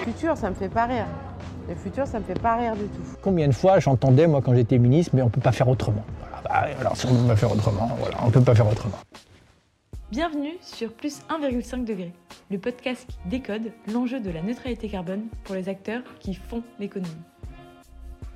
futur, 0.00 0.36
ça 0.36 0.50
me 0.50 0.54
fait 0.54 0.68
pas 0.68 0.86
rire. 0.86 1.06
Le 1.68 1.74
futur, 1.74 2.06
ça 2.06 2.18
me 2.18 2.24
fait 2.24 2.38
pas 2.38 2.56
rire 2.56 2.74
du 2.74 2.84
tout. 2.84 3.02
Combien 3.22 3.46
de 3.48 3.52
fois 3.52 3.78
j'entendais, 3.78 4.26
moi, 4.26 4.40
quand 4.42 4.54
j'étais 4.54 4.78
ministre, 4.78 5.12
mais 5.14 5.22
on 5.22 5.28
peut 5.28 5.40
pas 5.40 5.52
faire 5.52 5.68
autrement. 5.68 6.04
Voilà, 6.18 6.42
bah, 6.42 6.80
alors 6.80 6.96
si 6.96 7.06
on 7.06 7.14
peut 7.14 7.28
pas 7.28 7.36
faire 7.36 7.52
autrement, 7.52 7.90
voilà, 7.98 8.16
on 8.24 8.30
peut 8.30 8.40
pas 8.40 8.54
faire 8.54 8.68
autrement. 8.68 8.96
Bienvenue 10.10 10.54
sur 10.60 10.92
Plus 10.92 11.20
1,5 11.28 11.84
degré, 11.84 12.12
le 12.50 12.58
podcast 12.58 13.06
qui 13.06 13.28
décode 13.28 13.72
l'enjeu 13.92 14.18
de 14.20 14.30
la 14.30 14.42
neutralité 14.42 14.88
carbone 14.88 15.26
pour 15.44 15.54
les 15.54 15.68
acteurs 15.68 16.02
qui 16.18 16.34
font 16.34 16.62
l'économie. 16.80 17.10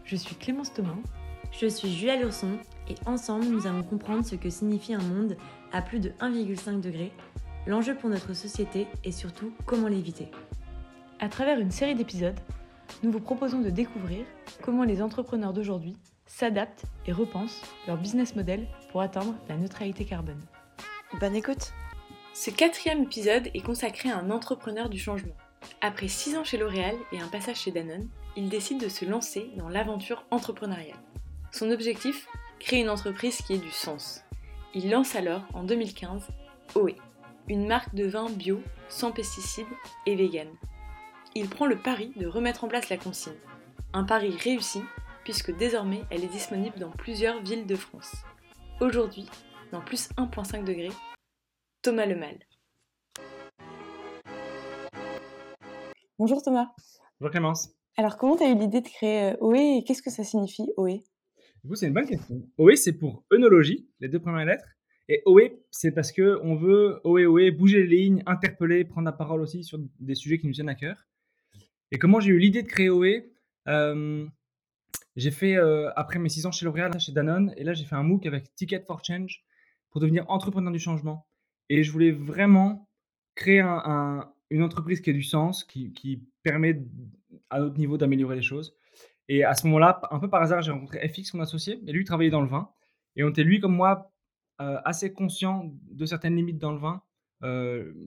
Je 0.04 0.16
suis 0.16 0.36
Clémence 0.36 0.72
Thomas. 0.72 0.94
Je 1.50 1.66
suis 1.66 1.92
Julia 1.92 2.16
Lurson 2.16 2.58
et 2.88 2.94
ensemble 3.06 3.46
nous 3.46 3.66
allons 3.66 3.82
comprendre 3.82 4.24
ce 4.24 4.34
que 4.34 4.50
signifie 4.50 4.94
un 4.94 5.02
monde 5.02 5.36
à 5.72 5.82
plus 5.82 5.98
de 5.98 6.10
1,5 6.20 6.80
degré, 6.80 7.10
l'enjeu 7.66 7.94
pour 7.96 8.10
notre 8.10 8.34
société 8.34 8.86
et 9.02 9.12
surtout 9.12 9.52
comment 9.64 9.88
l'éviter. 9.88 10.30
À 11.20 11.28
travers 11.28 11.60
une 11.60 11.70
série 11.70 11.94
d'épisodes, 11.94 12.38
nous 13.02 13.12
vous 13.12 13.20
proposons 13.20 13.60
de 13.60 13.70
découvrir 13.70 14.26
comment 14.62 14.84
les 14.84 15.00
entrepreneurs 15.00 15.52
d'aujourd'hui 15.52 15.96
s'adaptent 16.26 16.84
et 17.06 17.12
repensent 17.12 17.62
leur 17.86 17.96
business 17.96 18.34
model 18.34 18.66
pour 18.90 19.00
atteindre 19.00 19.34
la 19.48 19.56
neutralité 19.56 20.04
carbone. 20.04 20.40
Bonne 21.20 21.36
écoute 21.36 21.72
Ce 22.34 22.50
quatrième 22.50 23.04
épisode 23.04 23.48
est 23.54 23.64
consacré 23.64 24.10
à 24.10 24.18
un 24.18 24.30
entrepreneur 24.30 24.88
du 24.88 24.98
changement. 24.98 25.36
Après 25.80 26.08
six 26.08 26.36
ans 26.36 26.44
chez 26.44 26.58
L'Oréal 26.58 26.96
et 27.12 27.20
un 27.20 27.28
passage 27.28 27.60
chez 27.60 27.70
Danone, 27.70 28.08
il 28.36 28.48
décide 28.48 28.80
de 28.80 28.88
se 28.88 29.04
lancer 29.04 29.50
dans 29.56 29.68
l'aventure 29.68 30.24
entrepreneuriale. 30.30 30.98
Son 31.52 31.70
objectif 31.70 32.26
Créer 32.58 32.80
une 32.80 32.90
entreprise 32.90 33.42
qui 33.42 33.54
ait 33.54 33.58
du 33.58 33.70
sens. 33.70 34.24
Il 34.74 34.90
lance 34.90 35.14
alors, 35.14 35.42
en 35.52 35.64
2015, 35.64 36.28
OE, 36.76 36.96
une 37.48 37.66
marque 37.66 37.94
de 37.94 38.06
vin 38.06 38.30
bio, 38.30 38.62
sans 38.88 39.12
pesticides 39.12 39.66
et 40.06 40.16
vegan. 40.16 40.48
Il 41.36 41.48
prend 41.48 41.66
le 41.66 41.74
pari 41.74 42.12
de 42.14 42.28
remettre 42.28 42.62
en 42.62 42.68
place 42.68 42.88
la 42.90 42.96
consigne. 42.96 43.34
Un 43.92 44.04
pari 44.04 44.30
réussi, 44.30 44.82
puisque 45.24 45.50
désormais 45.56 46.02
elle 46.08 46.22
est 46.22 46.28
disponible 46.28 46.78
dans 46.78 46.92
plusieurs 46.92 47.42
villes 47.42 47.66
de 47.66 47.74
France. 47.74 48.14
Aujourd'hui, 48.80 49.26
dans 49.72 49.80
plus 49.80 50.10
1.5 50.10 50.62
degrés, 50.62 50.92
Thomas 51.82 52.06
Lemal. 52.06 52.38
Bonjour 56.20 56.40
Thomas. 56.40 56.68
Bonjour 57.18 57.32
Clémence. 57.32 57.74
Alors 57.96 58.16
comment 58.16 58.36
tu 58.36 58.44
as 58.44 58.50
eu 58.50 58.56
l'idée 58.56 58.80
de 58.80 58.88
créer 58.88 59.34
OE 59.40 59.78
et 59.78 59.84
qu'est-ce 59.84 60.02
que 60.02 60.10
ça 60.10 60.22
signifie 60.22 60.70
OE 60.76 61.02
Du 61.64 61.68
coup, 61.68 61.74
c'est 61.74 61.88
une 61.88 61.94
bonne 61.94 62.06
question. 62.06 62.48
OE, 62.58 62.76
c'est 62.76 62.92
pour 62.92 63.24
œnologie, 63.32 63.88
les 63.98 64.08
deux 64.08 64.20
premières 64.20 64.46
lettres. 64.46 64.68
Et 65.08 65.20
OE, 65.26 65.50
c'est 65.72 65.90
parce 65.90 66.12
que 66.12 66.38
on 66.44 66.54
veut 66.54 67.00
OE, 67.02 67.26
OE, 67.26 67.50
bouger 67.50 67.82
les 67.82 67.96
lignes, 67.96 68.22
interpeller, 68.24 68.84
prendre 68.84 69.06
la 69.06 69.12
parole 69.12 69.40
aussi 69.40 69.64
sur 69.64 69.80
des 69.98 70.14
sujets 70.14 70.38
qui 70.38 70.46
nous 70.46 70.52
tiennent 70.52 70.68
à 70.68 70.76
cœur. 70.76 71.04
Et 71.90 71.98
comment 71.98 72.20
j'ai 72.20 72.30
eu 72.30 72.38
l'idée 72.38 72.62
de 72.62 72.68
créer 72.68 72.90
OE 72.90 73.24
euh, 73.68 74.26
J'ai 75.16 75.30
fait, 75.30 75.56
euh, 75.56 75.90
après 75.96 76.18
mes 76.18 76.28
six 76.28 76.46
ans 76.46 76.52
chez 76.52 76.64
L'Oréal, 76.64 76.98
chez 76.98 77.12
Danone, 77.12 77.52
et 77.56 77.64
là 77.64 77.74
j'ai 77.74 77.84
fait 77.84 77.94
un 77.94 78.02
MOOC 78.02 78.26
avec 78.26 78.54
Ticket 78.54 78.82
for 78.86 79.04
Change 79.04 79.44
pour 79.90 80.00
devenir 80.00 80.28
entrepreneur 80.28 80.72
du 80.72 80.78
changement. 80.78 81.26
Et 81.68 81.82
je 81.82 81.92
voulais 81.92 82.10
vraiment 82.10 82.88
créer 83.34 83.60
un, 83.60 84.30
une 84.50 84.62
entreprise 84.62 85.00
qui 85.00 85.10
a 85.10 85.12
du 85.12 85.22
sens, 85.22 85.64
qui, 85.64 86.22
permet 86.42 86.84
à 87.48 87.58
notre 87.58 87.78
niveau 87.78 87.96
d'améliorer 87.96 88.36
les 88.36 88.42
choses. 88.42 88.76
Et 89.28 89.44
à 89.44 89.54
ce 89.54 89.66
moment-là, 89.66 90.02
un 90.10 90.18
peu 90.18 90.28
par 90.28 90.42
hasard, 90.42 90.60
j'ai 90.60 90.72
rencontré 90.72 91.08
FX, 91.08 91.32
mon 91.32 91.40
associé, 91.40 91.80
et 91.86 91.92
lui 91.92 92.04
travaillait 92.04 92.30
dans 92.30 92.42
le 92.42 92.48
vin. 92.48 92.70
Et 93.16 93.24
on 93.24 93.30
était, 93.30 93.44
lui 93.44 93.60
comme 93.60 93.74
moi, 93.74 94.12
euh, 94.60 94.78
assez 94.84 95.14
conscient 95.14 95.72
de 95.90 96.04
certaines 96.04 96.36
limites 96.36 96.58
dans 96.58 96.72
le 96.72 96.78
vin, 96.78 97.02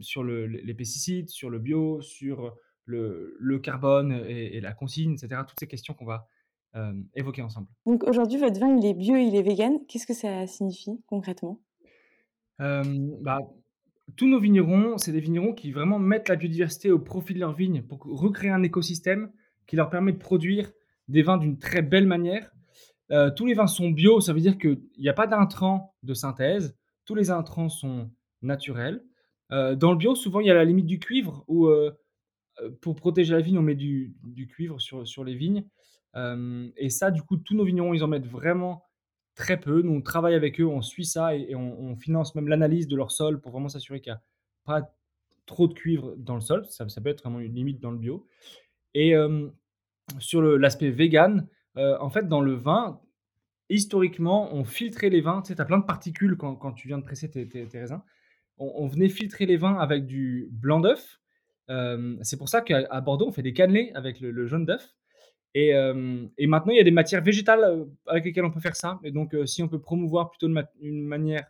sur 0.02 0.24
le, 0.24 0.46
les 0.48 0.74
pesticides, 0.74 1.30
sur 1.30 1.50
le 1.50 1.60
bio, 1.60 2.02
sur 2.02 2.56
le, 2.88 3.38
le 3.40 3.60
carbone 3.60 4.24
et, 4.28 4.58
et, 4.58 4.62
la 4.62 4.74
consigne, 4.74 5.14
etc. 5.14 5.42
Toutes 5.48 5.60
ces 5.60 5.68
questions 5.68 5.94
qu'on 5.94 6.06
va 6.06 6.28
euh, 6.76 6.94
évoquer 7.14 7.44
ensemble. 7.44 7.68
Donc 7.86 8.04
aujourd'hui, 8.04 8.40
votre 8.40 8.60
vin, 8.60 8.76
il 8.76 8.86
est 8.86 8.96
bio, 8.96 9.16
il 9.16 9.36
est 9.36 9.44
vegan. 9.44 9.78
Qu'est-ce 9.88 10.08
que 10.08 10.16
ça 10.16 10.48
signifie 10.48 11.00
concrètement? 11.06 11.62
Bah, 12.60 13.40
Tous 14.16 14.28
nos 14.28 14.40
vignerons, 14.40 14.98
c'est 14.98 15.12
des 15.12 15.20
vignerons 15.20 15.54
qui 15.54 15.72
vraiment 15.72 16.00
mettent 16.00 16.30
la 16.30 16.36
biodiversité 16.36 16.90
au 16.90 16.98
profit 16.98 17.36
de 17.36 17.40
leurs 17.40 17.54
vignes 17.54 17.84
pour 17.84 18.00
recréer 18.04 18.50
un 18.50 18.64
écosystème 18.64 19.32
qui 19.68 19.76
leur 19.76 19.92
permet 19.92 20.12
de 20.14 20.18
produire 20.18 20.72
des 21.08 21.22
vins 21.22 21.38
d'une 21.38 21.60
très 21.60 21.84
belle 21.84 22.08
manière 22.08 22.52
euh, 23.12 23.32
tous 23.32 23.46
les 23.46 23.54
vins 23.54 23.68
sont 23.68 23.90
bio, 23.90 24.20
ça 24.20 24.34
veut 24.34 24.40
dire 24.40 24.58
qu'il 24.58 24.82
n'y 24.98 25.10
a 25.10 25.14
pas 25.14 25.28
d'intrants 25.28 25.96
de 26.04 26.14
synthèse. 26.14 26.76
Tous 27.06 27.16
les 27.16 27.32
intrants 27.32 27.70
sont 27.70 28.10
naturels. 28.42 29.04
Euh, 29.52 29.76
dans 29.76 29.92
le 29.92 29.98
bio, 29.98 30.16
souvent, 30.16 30.42
il 30.42 30.48
y 30.48 30.52
a 30.52 30.54
la 30.54 30.66
limite 30.66 30.86
du 30.86 31.00
cuivre 31.00 31.44
où, 31.48 31.68
euh, 31.68 31.92
pour 32.82 32.96
protéger 32.96 33.34
la 33.34 33.42
vigne, 33.42 33.58
on 33.58 33.64
met 33.64 33.76
du, 33.76 34.16
cuivre 34.50 34.80
sur, 34.80 35.24
les 35.24 35.36
vignes. 35.36 35.66
et 36.16 36.90
ça, 36.90 37.12
du 37.12 37.22
coup, 37.22 37.38
tous 37.38 37.56
nos 37.56 37.66
vignerons, 37.66 37.94
ils 37.94 38.04
en 38.04 38.08
mettent 38.08 38.28
vraiment 38.28 38.84
très 39.36 39.60
peu. 39.60 39.82
Nous, 39.82 39.94
on 39.94 40.02
travaille 40.02 40.36
avec 40.36 40.60
eux, 40.60 40.66
on 40.66 40.82
suit 40.82 41.06
ça 41.06 41.36
et, 41.36 41.56
on, 41.56 41.96
finance 41.96 42.36
même 42.36 42.48
l'analyse 42.48 42.88
de 42.88 42.96
leur 42.96 43.12
sol 43.12 43.40
pour 43.40 43.52
vraiment 43.52 43.70
s'assurer 43.70 44.02
qu'il 44.02 44.12
n'y 44.12 44.18
a 44.18 44.24
pas 44.66 44.94
trop 45.46 45.68
de 45.68 45.74
cuivre 45.74 46.16
dans 46.18 46.36
le 46.36 46.42
sol. 46.42 46.66
Ça, 46.66 46.86
peut 46.86 47.10
être 47.10 47.22
vraiment 47.22 47.40
une 47.40 47.54
limite 47.54 47.80
dans 47.80 47.92
le 47.92 47.98
bio. 47.98 48.28
Et 48.94 49.14
sur 50.20 50.42
l'aspect 50.42 50.90
vegan, 50.90 51.48
euh, 51.78 51.98
en 52.00 52.10
fait, 52.10 52.28
dans 52.28 52.42
le 52.42 52.54
vin, 52.54 53.00
historiquement, 53.70 54.54
on 54.54 54.64
filtrait 54.64 55.10
les 55.10 55.22
vins. 55.22 55.42
Tu 55.42 55.54
sais, 55.54 55.62
as 55.62 55.66
plein 55.66 55.78
de 55.78 55.86
particules 55.86 56.38
quand, 56.38 56.74
tu 56.74 56.88
viens 56.88 56.98
de 56.98 57.04
presser 57.04 57.30
tes 57.30 57.68
raisins. 57.74 58.02
On, 58.58 58.72
on, 58.76 58.88
venait 58.88 59.10
filtrer 59.10 59.46
les 59.46 59.58
vins 59.58 59.78
avec 59.78 60.06
du 60.06 60.48
blanc 60.52 60.80
d'œuf. 60.80 61.20
Euh, 61.70 62.16
c'est 62.22 62.38
pour 62.38 62.50
ça 62.50 62.62
qu'à 62.62 63.02
Bordeaux, 63.02 63.28
on 63.28 63.32
fait 63.32 63.42
des 63.42 63.54
cannelés 63.54 63.92
avec 63.96 64.20
le, 64.20 64.32
le 64.32 64.46
jaune 64.48 64.66
d'œuf. 64.66 64.96
Et, 65.54 65.74
euh, 65.74 66.28
et, 66.38 66.46
maintenant, 66.46 66.74
il 66.74 66.78
y 66.78 66.82
a 66.82 66.84
des 66.84 66.92
matières 66.92 67.24
végétales 67.24 67.64
euh, 67.64 67.86
avec 68.06 68.26
lesquelles 68.26 68.46
on 68.46 68.52
peut 68.52 68.60
faire 68.60 68.76
ça. 68.76 69.00
Et 69.04 69.12
donc, 69.12 69.34
euh, 69.34 69.46
si 69.46 69.64
on 69.64 69.68
peut 69.68 69.80
promouvoir 69.80 70.30
plutôt 70.30 70.48
une, 70.48 70.54
ma 70.54 70.70
une 70.82 71.04
manière 71.04 71.48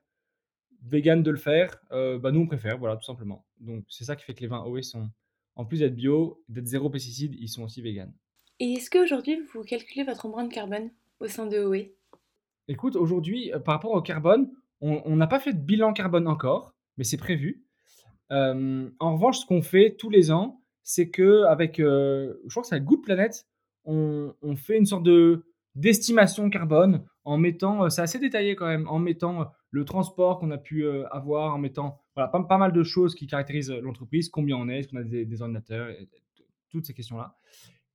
végane 0.83 1.23
de 1.23 1.31
le 1.31 1.37
faire, 1.37 1.75
euh, 1.91 2.17
bah 2.17 2.31
nous, 2.31 2.41
on 2.41 2.47
préfère, 2.47 2.77
voilà, 2.77 2.95
tout 2.95 3.03
simplement. 3.03 3.45
Donc, 3.59 3.83
c'est 3.89 4.05
ça 4.05 4.15
qui 4.15 4.23
fait 4.23 4.33
que 4.33 4.41
les 4.41 4.47
vins 4.47 4.63
OE 4.63 4.81
sont, 4.81 5.09
en 5.55 5.65
plus 5.65 5.79
d'être 5.79 5.95
bio, 5.95 6.41
d'être 6.47 6.67
zéro 6.67 6.89
pesticide, 6.89 7.35
ils 7.37 7.49
sont 7.49 7.63
aussi 7.63 7.81
véganes. 7.81 8.13
Et 8.59 8.73
est-ce 8.73 8.89
qu'aujourd'hui, 8.89 9.39
vous 9.53 9.63
calculez 9.63 10.03
votre 10.03 10.25
empreinte 10.25 10.51
carbone 10.51 10.89
au 11.19 11.27
sein 11.27 11.45
de 11.45 11.59
OE 11.59 11.91
Écoute, 12.69 12.95
aujourd'hui, 12.95 13.51
par 13.65 13.75
rapport 13.75 13.91
au 13.91 14.01
carbone, 14.01 14.49
on 14.79 15.15
n'a 15.15 15.27
pas 15.27 15.39
fait 15.39 15.53
de 15.53 15.59
bilan 15.59 15.91
carbone 15.93 16.27
encore, 16.27 16.73
mais 16.97 17.03
c'est 17.03 17.17
prévu. 17.17 17.66
Euh, 18.31 18.89
en 18.99 19.13
revanche, 19.13 19.39
ce 19.39 19.45
qu'on 19.45 19.61
fait 19.61 19.95
tous 19.97 20.09
les 20.09 20.31
ans, 20.31 20.61
c'est 20.83 21.09
que 21.09 21.43
avec, 21.43 21.79
euh, 21.79 22.35
je 22.45 22.49
crois 22.49 22.63
que 22.63 22.69
c'est 22.69 22.75
avec 22.75 22.85
Good 22.85 23.03
Planet, 23.03 23.45
on, 23.85 24.33
fait 24.57 24.77
une 24.77 24.85
sorte 24.85 25.03
de 25.03 25.45
d'estimation 25.75 26.49
carbone 26.49 27.05
en 27.23 27.37
mettant, 27.37 27.89
c'est 27.89 28.01
assez 28.01 28.19
détaillé 28.19 28.55
quand 28.55 28.67
même, 28.67 28.87
en 28.89 28.99
mettant 28.99 29.51
le 29.71 29.85
transport 29.85 30.39
qu'on 30.39 30.51
a 30.51 30.57
pu 30.57 30.83
euh, 30.83 31.07
avoir, 31.09 31.53
en 31.53 31.57
mettant 31.57 32.01
voilà, 32.15 32.29
pas, 32.29 32.57
mal 32.57 32.73
de 32.73 32.83
choses 32.83 33.15
qui 33.15 33.27
caractérisent 33.27 33.71
l'entreprise, 33.71 34.29
combien 34.29 34.57
on 34.57 34.67
est, 34.67 34.79
est-ce 34.79 34.87
qu'on 34.89 34.97
a 34.97 35.03
des, 35.03 35.41
ordinateurs, 35.41 35.89
toutes 36.69 36.85
ces 36.85 36.93
questions-là. 36.93 37.37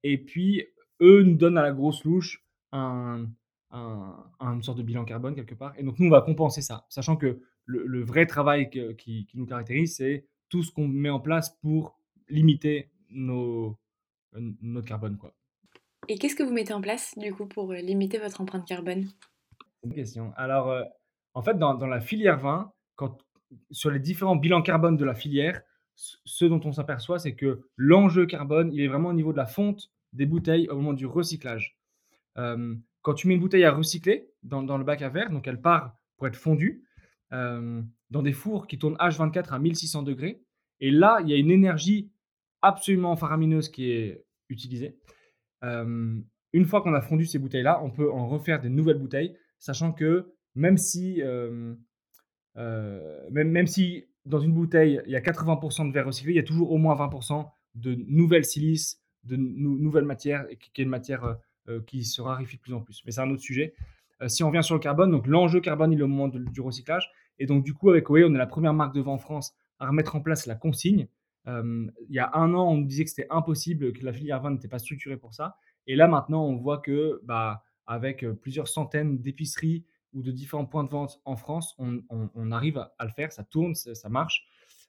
Et 0.03 0.17
puis, 0.17 0.65
eux 1.01 1.23
nous 1.23 1.35
donnent 1.35 1.59
à 1.59 1.63
la 1.63 1.73
grosse 1.73 2.05
louche 2.05 2.45
un, 2.71 3.27
un, 3.73 4.15
une 4.41 4.63
sorte 4.63 4.79
de 4.79 4.83
bilan 4.83 5.05
carbone 5.05 5.35
quelque 5.35 5.55
part. 5.55 5.75
Et 5.79 5.83
donc, 5.83 5.99
nous, 5.99 6.07
on 6.07 6.11
va 6.11 6.21
compenser 6.21 6.63
ça, 6.63 6.87
sachant 6.89 7.17
que 7.17 7.41
le, 7.65 7.87
le 7.87 8.03
vrai 8.03 8.27
travail 8.27 8.71
que, 8.71 8.93
qui, 8.93 9.27
qui, 9.27 9.39
nous 9.39 9.47
caractérise, 9.47 9.97
c'est 9.97 10.27
tout 10.49 10.63
ce 10.63 10.73
qu'on 10.73 10.89
met 10.89 11.11
en 11.11 11.21
place 11.21 11.57
pour 11.61 11.99
limiter 12.29 12.91
nos, 13.11 13.79
notre 14.61 14.87
carbone. 14.87 15.17
Quoi. 15.17 15.35
Et 16.09 16.19
qu'est-ce 16.19 16.35
que 16.35 16.43
vous 16.43 16.53
mettez 16.53 16.73
en 16.73 16.81
place, 16.81 17.17
du 17.17 17.33
coup, 17.33 17.47
pour 17.47 17.73
limiter 17.73 18.19
votre 18.19 18.41
empreinte 18.41 18.67
carbone? 18.67 19.07
C'est 19.81 19.89
une 19.89 19.95
question. 19.95 20.33
Alors, 20.37 20.71
euh, 20.71 20.83
en 21.35 21.43
fait, 21.43 21.59
dans, 21.59 21.75
dans, 21.75 21.87
la 21.87 22.01
filière 22.01 22.39
vin, 22.39 22.73
quand, 22.97 23.19
sur 23.71 23.91
les 23.91 24.01
différents 24.01 24.37
bilans 24.37 24.63
carbone 24.63 24.97
de 24.97 25.05
la 25.05 25.15
filière, 25.15 25.63
ce 25.95 26.45
dont 26.45 26.61
on 26.65 26.73
s'aperçoit, 26.73 27.19
c'est 27.19 27.35
que 27.35 27.63
l'enjeu 27.77 28.27
carbone, 28.27 28.73
il 28.73 28.81
est 28.81 28.89
vraiment 28.89 29.11
au 29.11 29.15
niveau 29.15 29.33
de 29.33 29.37
la 29.37 29.47
fonte 29.47 29.91
des 30.13 30.27
bouteilles 30.27 30.69
au 30.69 30.77
moment 30.77 30.93
du 30.93 31.07
recyclage. 31.07 31.77
Euh, 32.39 32.75
quand 33.03 33.15
tu 33.15 33.29
mets 33.29 33.35
une 33.35 33.41
bouteille 33.41 33.65
à 33.65 33.73
recycler 33.73 34.31
dans, 34.43 34.63
dans, 34.63 34.79
le 34.79 34.85
bac 34.85 35.03
à 35.03 35.09
verre, 35.09 35.31
donc 35.31 35.47
elle 35.47 35.61
part 35.61 35.97
pour 36.17 36.27
être 36.27 36.37
fondue, 36.37 36.85
euh, 37.33 37.83
dans 38.11 38.23
des 38.23 38.33
fours 38.33 38.67
qui 38.67 38.79
tournent 38.79 38.97
H24 38.97 39.51
à 39.51 39.59
1600 39.59 40.03
degrés, 40.03 40.43
et 40.81 40.91
là, 40.91 41.19
il 41.23 41.31
y 41.31 41.33
a 41.33 41.37
une 41.37 41.51
énergie 41.51 42.11
absolument 42.61 43.17
faramineuse 43.17 43.69
qui 43.69 43.91
est 43.91 44.25
utilisée. 44.49 44.99
Euh, 45.65 46.21
une 46.53 46.67
fois 46.67 46.83
qu'on 46.83 46.93
a 46.93 47.01
fondu 47.01 47.25
ces 47.25 47.39
bouteilles-là, 47.39 47.81
on 47.83 47.91
peut 47.91 48.11
en 48.11 48.27
refaire 48.29 48.61
des 48.61 48.69
nouvelles 48.69 48.99
bouteilles, 48.99 49.37
sachant 49.59 49.93
que 49.93 50.35
même 50.55 50.77
si, 50.77 51.23
euh, 51.23 51.75
même, 52.55 53.51
même 53.51 53.67
si 53.67 54.05
dans 54.27 54.41
une 54.41 54.53
bouteille, 54.53 55.01
il 55.07 55.13
y 55.13 55.17
a 55.17 55.21
80% 55.21 55.89
de 55.89 55.93
verre 55.93 56.07
recyclé, 56.07 56.33
il 56.33 56.37
y 56.37 56.41
a 56.41 56.45
toujours 56.45 56.71
au 56.71 56.79
moins 56.79 56.95
20% 56.95 57.51
de 57.75 57.95
nouvelles 58.07 58.45
silices, 58.45 59.01
de 59.25 59.37
nou 59.37 59.79
nouvelles 59.79 60.05
matières, 60.05 60.47
qui 60.59 60.83
est 60.83 60.85
une 60.85 60.91
matière 60.91 61.39
qui 61.87 62.05
se 62.05 62.21
raréfie 62.21 62.57
de 62.57 62.61
plus 62.61 62.75
en 62.75 62.83
plus. 62.83 63.03
Mais 63.07 63.13
c'est 63.13 63.21
un 63.21 63.31
autre 63.31 63.43
sujet. 63.43 63.73
Euh, 64.23 64.29
si 64.29 64.43
on 64.43 64.49
revient 64.49 64.63
sur 64.63 64.75
le 64.75 64.81
carbone, 64.81 65.11
donc 65.11 65.27
l'enjeu 65.27 65.61
carbone, 65.61 65.93
il 65.93 66.01
est 66.01 66.03
au 66.03 66.09
moment 66.09 66.29
du 66.29 66.61
recyclage. 66.61 67.11
Et 67.39 67.47
donc, 67.47 67.65
du 67.65 67.75
coup, 67.75 67.91
avec 67.91 68.09
OE, 68.09 68.25
on 68.27 68.35
est 68.35 68.39
la 68.39 68.47
première 68.47 68.75
marque 68.75 68.95
de 68.95 69.01
vin 69.01 69.13
en 69.13 69.19
France 69.19 69.55
à 69.79 69.89
remettre 69.89 70.15
en 70.17 70.21
place 70.21 70.47
la 70.47 70.55
consigne. 70.55 71.09
il 71.47 71.91
y 72.09 72.21
a 72.21 72.31
un 72.35 72.55
an, 72.55 72.71
on 72.71 72.77
nous 72.77 72.87
disait 72.87 73.05
que 73.05 73.11
c'était 73.11 73.27
impossible, 73.31 73.93
que 73.93 74.05
la 74.05 74.13
filière 74.13 74.41
vin 74.41 74.51
n'était 74.51 74.69
pas 74.69 74.79
structurée 74.79 75.17
pour 75.17 75.35
ça. 75.35 75.57
Et 75.87 75.97
là, 75.97 76.07
maintenant, 76.07 76.45
on 76.45 76.57
voit 76.57 76.79
que, 76.79 77.21
bah, 77.25 77.65
avec 77.87 78.25
plusieurs 78.41 78.69
centaines 78.69 79.19
d'épiceries 79.19 79.85
ou 80.13 80.23
de 80.23 80.31
différents 80.31 80.67
points 80.67 80.85
de 80.85 80.91
vente 80.91 81.21
en 81.25 81.35
France, 81.37 81.75
on, 81.79 82.53
arrive 82.53 82.79
à, 82.79 83.05
le 83.05 83.11
faire, 83.11 83.33
ça 83.33 83.43
tourne, 83.43 83.75
ça, 83.75 84.09
marche. 84.09 84.47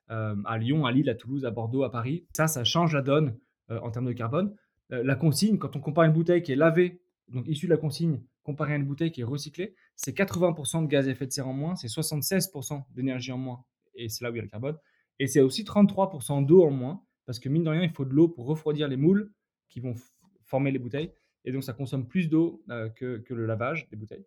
à 0.09 0.57
Lyon, 0.59 0.85
à 0.85 0.91
Lille, 0.91 1.09
à 1.09 1.15
Toulouse, 1.15 1.45
à 1.45 1.49
Bordeaux, 1.49 1.83
à 1.83 1.89
Paris. 1.91 2.27
Ça, 2.35 2.47
ça 2.47 2.63
change 2.63 2.93
la 2.93 3.01
donne 3.01 3.35
en 3.69 3.89
termes 3.89 4.05
de 4.05 4.13
carbone. 4.13 4.53
la 4.89 5.15
consigne, 5.15 5.57
quand 5.57 5.75
on 5.75 5.79
compare 5.79 6.03
une 6.03 6.13
bouteille 6.13 6.43
qui 6.43 6.51
est 6.51 6.57
lavée, 6.57 7.01
donc 7.29 7.47
issue 7.47 7.65
de 7.65 7.71
la 7.71 7.77
consigne, 7.77 8.21
comparée 8.43 8.73
à 8.73 8.75
une 8.75 8.85
bouteille 8.85 9.11
qui 9.11 9.21
est 9.21 9.25
recyclée, 9.25 9.75
c'est 9.95 10.15
80% 10.15 10.83
de 10.83 10.87
gaz 10.87 11.07
à 11.07 11.11
effet 11.11 11.25
de 11.25 11.31
serre 11.31 11.47
en 11.47 11.53
moins, 11.53 11.75
c'est 11.75 11.87
76% 11.87 12.83
d'énergie 12.93 13.31
en 13.31 13.37
moins, 13.37 13.63
et 13.95 14.09
c'est 14.09 14.23
là 14.23 14.31
où 14.31 14.35
il 14.35 14.37
y 14.37 14.39
a 14.39 14.43
le 14.43 14.49
carbone. 14.49 14.77
Et 15.19 15.27
c'est 15.27 15.41
aussi 15.41 15.63
33% 15.63 16.45
d'eau 16.45 16.63
en 16.63 16.71
moins, 16.71 17.03
parce 17.25 17.39
que 17.39 17.49
mine 17.49 17.63
de 17.63 17.69
rien, 17.69 17.83
il 17.83 17.91
faut 17.91 18.05
de 18.05 18.13
l'eau 18.13 18.27
pour 18.27 18.45
refroidir 18.45 18.87
les 18.87 18.97
moules 18.97 19.31
qui 19.69 19.79
vont 19.79 19.95
former 20.43 20.71
les 20.71 20.79
bouteilles. 20.79 21.11
Et 21.45 21.51
donc, 21.51 21.63
ça 21.63 21.73
consomme 21.73 22.07
plus 22.07 22.29
d'eau 22.29 22.63
euh, 22.69 22.89
que, 22.89 23.21
le 23.29 23.45
lavage 23.45 23.89
des 23.89 23.95
bouteilles. 23.95 24.25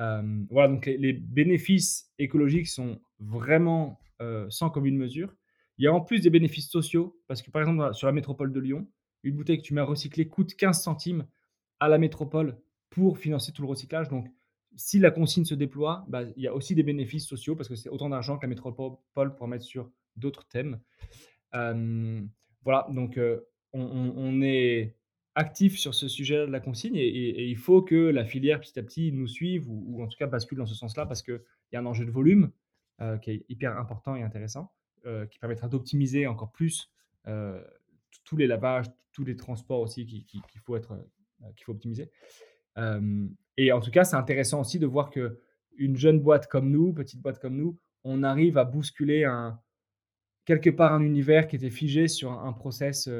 Euh, 0.00 0.44
voilà, 0.50 0.68
donc 0.68 0.86
les, 0.86 1.12
bénéfices 1.12 2.12
écologiques 2.18 2.68
sont 2.68 3.00
vraiment 3.18 3.98
euh, 4.20 4.46
sans 4.50 4.70
commune 4.70 4.96
mesure. 4.96 5.34
Il 5.78 5.84
y 5.84 5.88
a 5.88 5.92
en 5.92 6.00
plus 6.00 6.20
des 6.20 6.30
bénéfices 6.30 6.68
sociaux, 6.68 7.20
parce 7.26 7.42
que 7.42 7.50
par 7.50 7.62
exemple, 7.62 7.94
sur 7.94 8.06
la 8.06 8.12
métropole 8.12 8.52
de 8.52 8.60
Lyon, 8.60 8.88
une 9.22 9.36
bouteille 9.36 9.58
que 9.58 9.62
tu 9.62 9.74
mets 9.74 9.80
à 9.80 9.84
recycler 9.84 10.28
coûte 10.28 10.54
15 10.54 10.82
centimes 10.82 11.26
à 11.80 11.88
la 11.88 11.98
métropole 11.98 12.58
pour 12.90 13.18
financer 13.18 13.52
tout 13.52 13.62
le 13.62 13.68
recyclage. 13.68 14.08
Donc, 14.08 14.28
si 14.76 14.98
la 14.98 15.10
consigne 15.10 15.44
se 15.44 15.54
déploie, 15.54 16.04
bah, 16.08 16.22
il 16.36 16.42
y 16.42 16.46
a 16.46 16.54
aussi 16.54 16.74
des 16.74 16.82
bénéfices 16.82 17.26
sociaux 17.26 17.56
parce 17.56 17.68
que 17.68 17.74
c'est 17.74 17.88
autant 17.88 18.10
d'argent 18.10 18.36
que 18.36 18.42
la 18.42 18.48
métropole 18.48 19.36
pour 19.36 19.48
mettre 19.48 19.64
sur 19.64 19.90
d'autres 20.16 20.46
thèmes. 20.46 20.80
voilà, 21.52 22.86
donc 22.90 23.18
on, 23.72 24.42
est 24.42 24.94
actif 25.34 25.78
sur 25.78 25.94
ce 25.94 26.08
sujet 26.08 26.46
de 26.46 26.52
la 26.52 26.60
consigne 26.60 26.96
et, 26.96 27.46
il 27.46 27.56
faut 27.56 27.82
que 27.82 27.94
la 27.94 28.24
filière 28.24 28.60
petit 28.60 28.78
à 28.78 28.82
petit 28.82 29.12
nous 29.12 29.26
suive 29.26 29.68
ou, 29.68 30.02
en 30.02 30.06
tout 30.06 30.16
cas 30.18 30.26
bascule 30.26 30.58
dans 30.58 30.66
ce 30.66 30.74
sens-là 30.74 31.06
parce 31.06 31.22
qu'il 31.22 31.42
y 31.72 31.76
a 31.76 31.80
un 31.80 31.86
enjeu 31.86 32.04
de 32.04 32.10
volume 32.10 32.50
qui 33.22 33.30
est 33.30 33.44
hyper 33.48 33.78
important 33.78 34.14
et 34.16 34.22
intéressant 34.22 34.72
qui 35.30 35.38
permettra 35.38 35.68
d'optimiser 35.68 36.26
encore 36.26 36.52
plus 36.52 36.90
tous 38.24 38.36
les 38.36 38.46
lavages, 38.46 38.86
tous 39.12 39.24
les 39.24 39.36
transports 39.36 39.80
aussi 39.80 40.06
qu'il 40.06 40.60
faut, 40.60 40.76
être, 40.76 40.98
qu'il 41.56 41.64
faut 41.64 41.72
optimiser 41.72 42.10
et 43.56 43.72
en 43.72 43.80
tout 43.80 43.90
cas, 43.90 44.04
c'est 44.04 44.16
intéressant 44.16 44.60
aussi 44.60 44.78
de 44.78 44.86
voir 44.86 45.10
que 45.10 45.40
une 45.78 45.96
jeune 45.96 46.20
boîte 46.20 46.46
comme 46.46 46.70
nous, 46.70 46.92
petite 46.92 47.20
boîte 47.20 47.38
comme 47.38 47.56
nous, 47.56 47.78
on 48.04 48.22
arrive 48.22 48.56
à 48.58 48.64
bousculer 48.64 49.24
un, 49.24 49.60
quelque 50.44 50.70
part 50.70 50.92
un 50.92 51.02
univers 51.02 51.48
qui 51.48 51.56
était 51.56 51.70
figé 51.70 52.08
sur 52.08 52.32
un, 52.32 52.52
process 52.52 53.10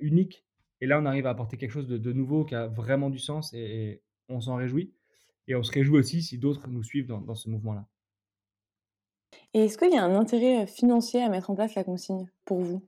unique. 0.00 0.44
Et 0.80 0.86
là, 0.86 1.00
on 1.00 1.06
arrive 1.06 1.26
à 1.26 1.30
apporter 1.30 1.56
quelque 1.56 1.72
chose 1.72 1.88
de, 1.88 2.12
nouveau 2.12 2.44
qui 2.44 2.54
a 2.54 2.66
vraiment 2.66 3.10
du 3.10 3.18
sens 3.18 3.52
et, 3.52 4.02
on 4.28 4.40
s'en 4.40 4.56
réjouit. 4.56 4.94
Et 5.48 5.54
on 5.54 5.62
se 5.62 5.72
réjouit 5.72 5.98
aussi 5.98 6.22
si 6.22 6.38
d'autres 6.38 6.68
nous 6.68 6.82
suivent 6.82 7.06
dans, 7.06 7.34
ce 7.34 7.50
mouvement-là. 7.50 7.86
Et 9.52 9.64
est-ce 9.64 9.76
qu'il 9.76 9.92
y 9.92 9.96
a 9.96 10.04
un 10.04 10.14
intérêt 10.14 10.66
financier 10.66 11.22
à 11.22 11.28
mettre 11.28 11.50
en 11.50 11.54
place 11.54 11.74
la 11.74 11.84
consigne 11.84 12.30
pour 12.44 12.60
vous? 12.60 12.82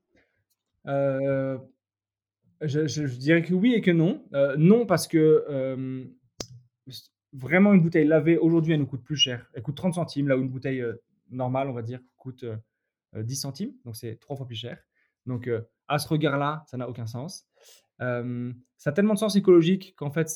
Je, 2.61 3.06
dirais 3.17 3.43
que 3.43 3.55
oui 3.55 3.75
et 3.75 3.81
que 3.81 3.91
non. 3.91 4.25
Euh, 4.32 4.56
non, 4.56 4.87
parce 4.87 5.06
que 5.06 5.44
euh, 5.49 6.05
vraiment 7.32 7.73
une 7.73 7.82
bouteille 7.82 8.06
lavée, 8.06 8.38
aujourd'hui, 8.38 8.75
elle 8.75 8.81
nous 8.81 8.87
coûte 8.87 9.05
plus 9.05 9.17
cher. 9.17 9.49
Elle 9.55 9.62
coûte 9.62 9.76
30 9.76 9.94
centimes, 9.94 10.29
là 10.29 10.37
où 10.37 10.43
une 10.43 10.49
bouteille 10.49 10.81
euh, 10.81 10.94
normale, 11.31 11.69
on 11.69 11.73
va 11.73 11.82
dire, 11.82 12.00
coûte 12.17 12.44
10 13.14 13.37
centimes. 13.37 13.73
Donc, 13.85 13.97
c'est 13.97 14.17
trois 14.17 14.37
fois 14.37 14.47
plus 14.47 14.56
cher. 14.56 14.79
Donc, 15.26 15.50
à 15.88 15.99
ce 15.99 16.08
regard-là, 16.08 16.64
ça 16.67 16.76
n'a 16.76 16.88
aucun 16.88 17.06
sens. 17.06 17.47
ça 17.99 18.91
a 18.91 18.93
tellement 18.93 19.14
de 19.14 19.19
sens 19.19 19.37
écologique 19.37 19.94
qu'en 19.97 20.11
fait, 20.11 20.31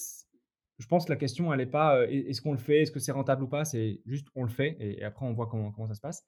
je 0.78 0.87
pense 0.87 1.05
que 1.05 1.11
la 1.11 1.16
question, 1.16 1.52
elle 1.52 1.58
n'est 1.58 1.66
pas 1.66 2.06
est-ce 2.08 2.40
qu'on 2.40 2.52
le 2.52 2.58
fait, 2.58 2.82
est-ce 2.82 2.90
que 2.90 2.99
c'est 2.99 3.12
rentable 3.12 3.44
ou 3.44 3.49
pas, 3.49 3.64
c'est 3.64 4.00
juste 4.06 4.28
on 4.34 4.43
le 4.43 4.49
fait 4.49 4.76
et, 4.81 5.05
après 5.05 5.26
on 5.26 5.32
voit 5.32 5.46
comment, 5.46 5.70
comment 5.70 5.87
ça 5.87 5.94
se 5.94 6.00
passe. 6.00 6.26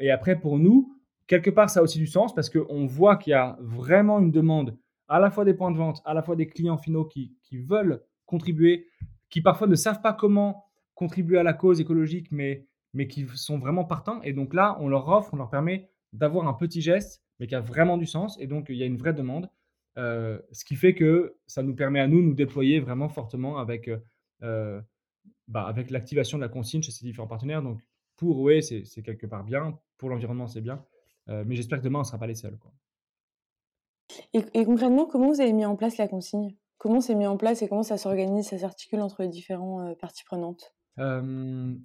et 0.00 0.10
après, 0.10 0.40
pour 0.40 0.58
nous, 0.58 1.00
quelque 1.30 1.50
part, 1.50 1.70
ça 1.70 1.78
a 1.78 1.82
aussi 1.84 1.98
du 1.98 2.08
sens 2.08 2.34
parce 2.34 2.50
qu'on 2.50 2.86
voit 2.86 3.16
qu'il 3.16 3.30
y 3.30 3.34
a 3.34 3.56
vraiment 3.60 4.18
une 4.18 4.32
demande 4.32 4.76
à 5.10 5.18
la 5.18 5.30
fois 5.30 5.44
des 5.44 5.54
points 5.54 5.72
de 5.72 5.76
vente, 5.76 6.00
à 6.04 6.14
la 6.14 6.22
fois 6.22 6.36
des 6.36 6.46
clients 6.46 6.78
finaux 6.78 7.04
qui, 7.04 7.36
veulent 7.52 8.02
contribuer, 8.26 8.86
qui 9.28 9.42
parfois 9.42 9.66
ne 9.66 9.74
savent 9.74 10.00
pas 10.00 10.12
comment 10.12 10.64
contribuer 10.94 11.38
à 11.38 11.42
la 11.42 11.52
cause 11.52 11.80
écologique, 11.80 12.30
mais, 12.30 12.66
qui 13.08 13.26
sont 13.34 13.58
vraiment 13.58 13.84
partants. 13.84 14.22
Et 14.22 14.32
donc 14.32 14.54
là, 14.54 14.78
on 14.80 14.88
leur 14.88 15.08
offre, 15.08 15.34
on 15.34 15.36
leur 15.36 15.50
permet 15.50 15.90
d'avoir 16.12 16.46
un 16.46 16.54
petit 16.54 16.80
geste, 16.80 17.22
mais 17.38 17.48
qui 17.48 17.56
a 17.56 17.60
vraiment 17.60 17.98
du 17.98 18.06
sens. 18.06 18.38
Et 18.40 18.46
donc, 18.46 18.66
il 18.68 18.76
y 18.76 18.84
a 18.84 18.86
une 18.86 18.96
vraie 18.96 19.12
demande. 19.12 19.50
Euh, 19.98 20.38
ce 20.52 20.64
qui 20.64 20.76
fait 20.76 20.94
que 20.94 21.34
ça 21.46 21.64
nous 21.64 21.74
permet 21.74 21.98
à 21.98 22.06
nous 22.06 22.20
de 22.20 22.26
nous 22.26 22.34
déployer 22.34 22.78
vraiment 22.78 23.08
fortement 23.08 23.58
avec, 23.58 23.90
euh, 24.42 24.80
bah, 25.48 25.66
avec 25.66 25.90
l'activation 25.90 26.38
de 26.38 26.42
la 26.42 26.48
consigne 26.48 26.82
chez 26.82 26.92
ces 26.92 27.04
différents 27.04 27.26
partenaires. 27.26 27.62
Donc, 27.62 27.80
pour 28.16 28.38
OE, 28.38 28.60
c'est 28.60 29.02
quelque 29.02 29.26
part 29.26 29.42
bien. 29.42 29.76
Pour 29.98 30.08
l'environnement, 30.08 30.46
c'est 30.46 30.60
bien. 30.60 30.84
Euh, 31.28 31.42
mais 31.44 31.56
j'espère 31.56 31.78
que 31.78 31.84
demain, 31.84 31.98
on 31.98 32.02
ne 32.02 32.06
sera 32.06 32.18
pas 32.18 32.28
les 32.28 32.36
seuls. 32.36 32.56
Et, 34.32 34.64
concrètement, 34.64 35.06
comment 35.06 35.28
vous 35.28 35.40
avez 35.40 35.52
mis 35.52 35.64
en 35.64 35.76
place 35.76 35.96
la 35.96 36.08
consigne? 36.08 36.56
Comment 36.78 37.00
c'est 37.00 37.14
mis 37.14 37.26
en 37.26 37.36
place 37.36 37.62
et 37.62 37.68
comment 37.68 37.82
ça 37.82 37.98
s'organise, 37.98 38.46
ça 38.46 38.58
s'articule 38.58 39.00
entre 39.00 39.22
les 39.22 39.28
différentes 39.28 39.90
euh, 39.90 39.94
parties 39.94 40.24
prenantes? 40.24 40.74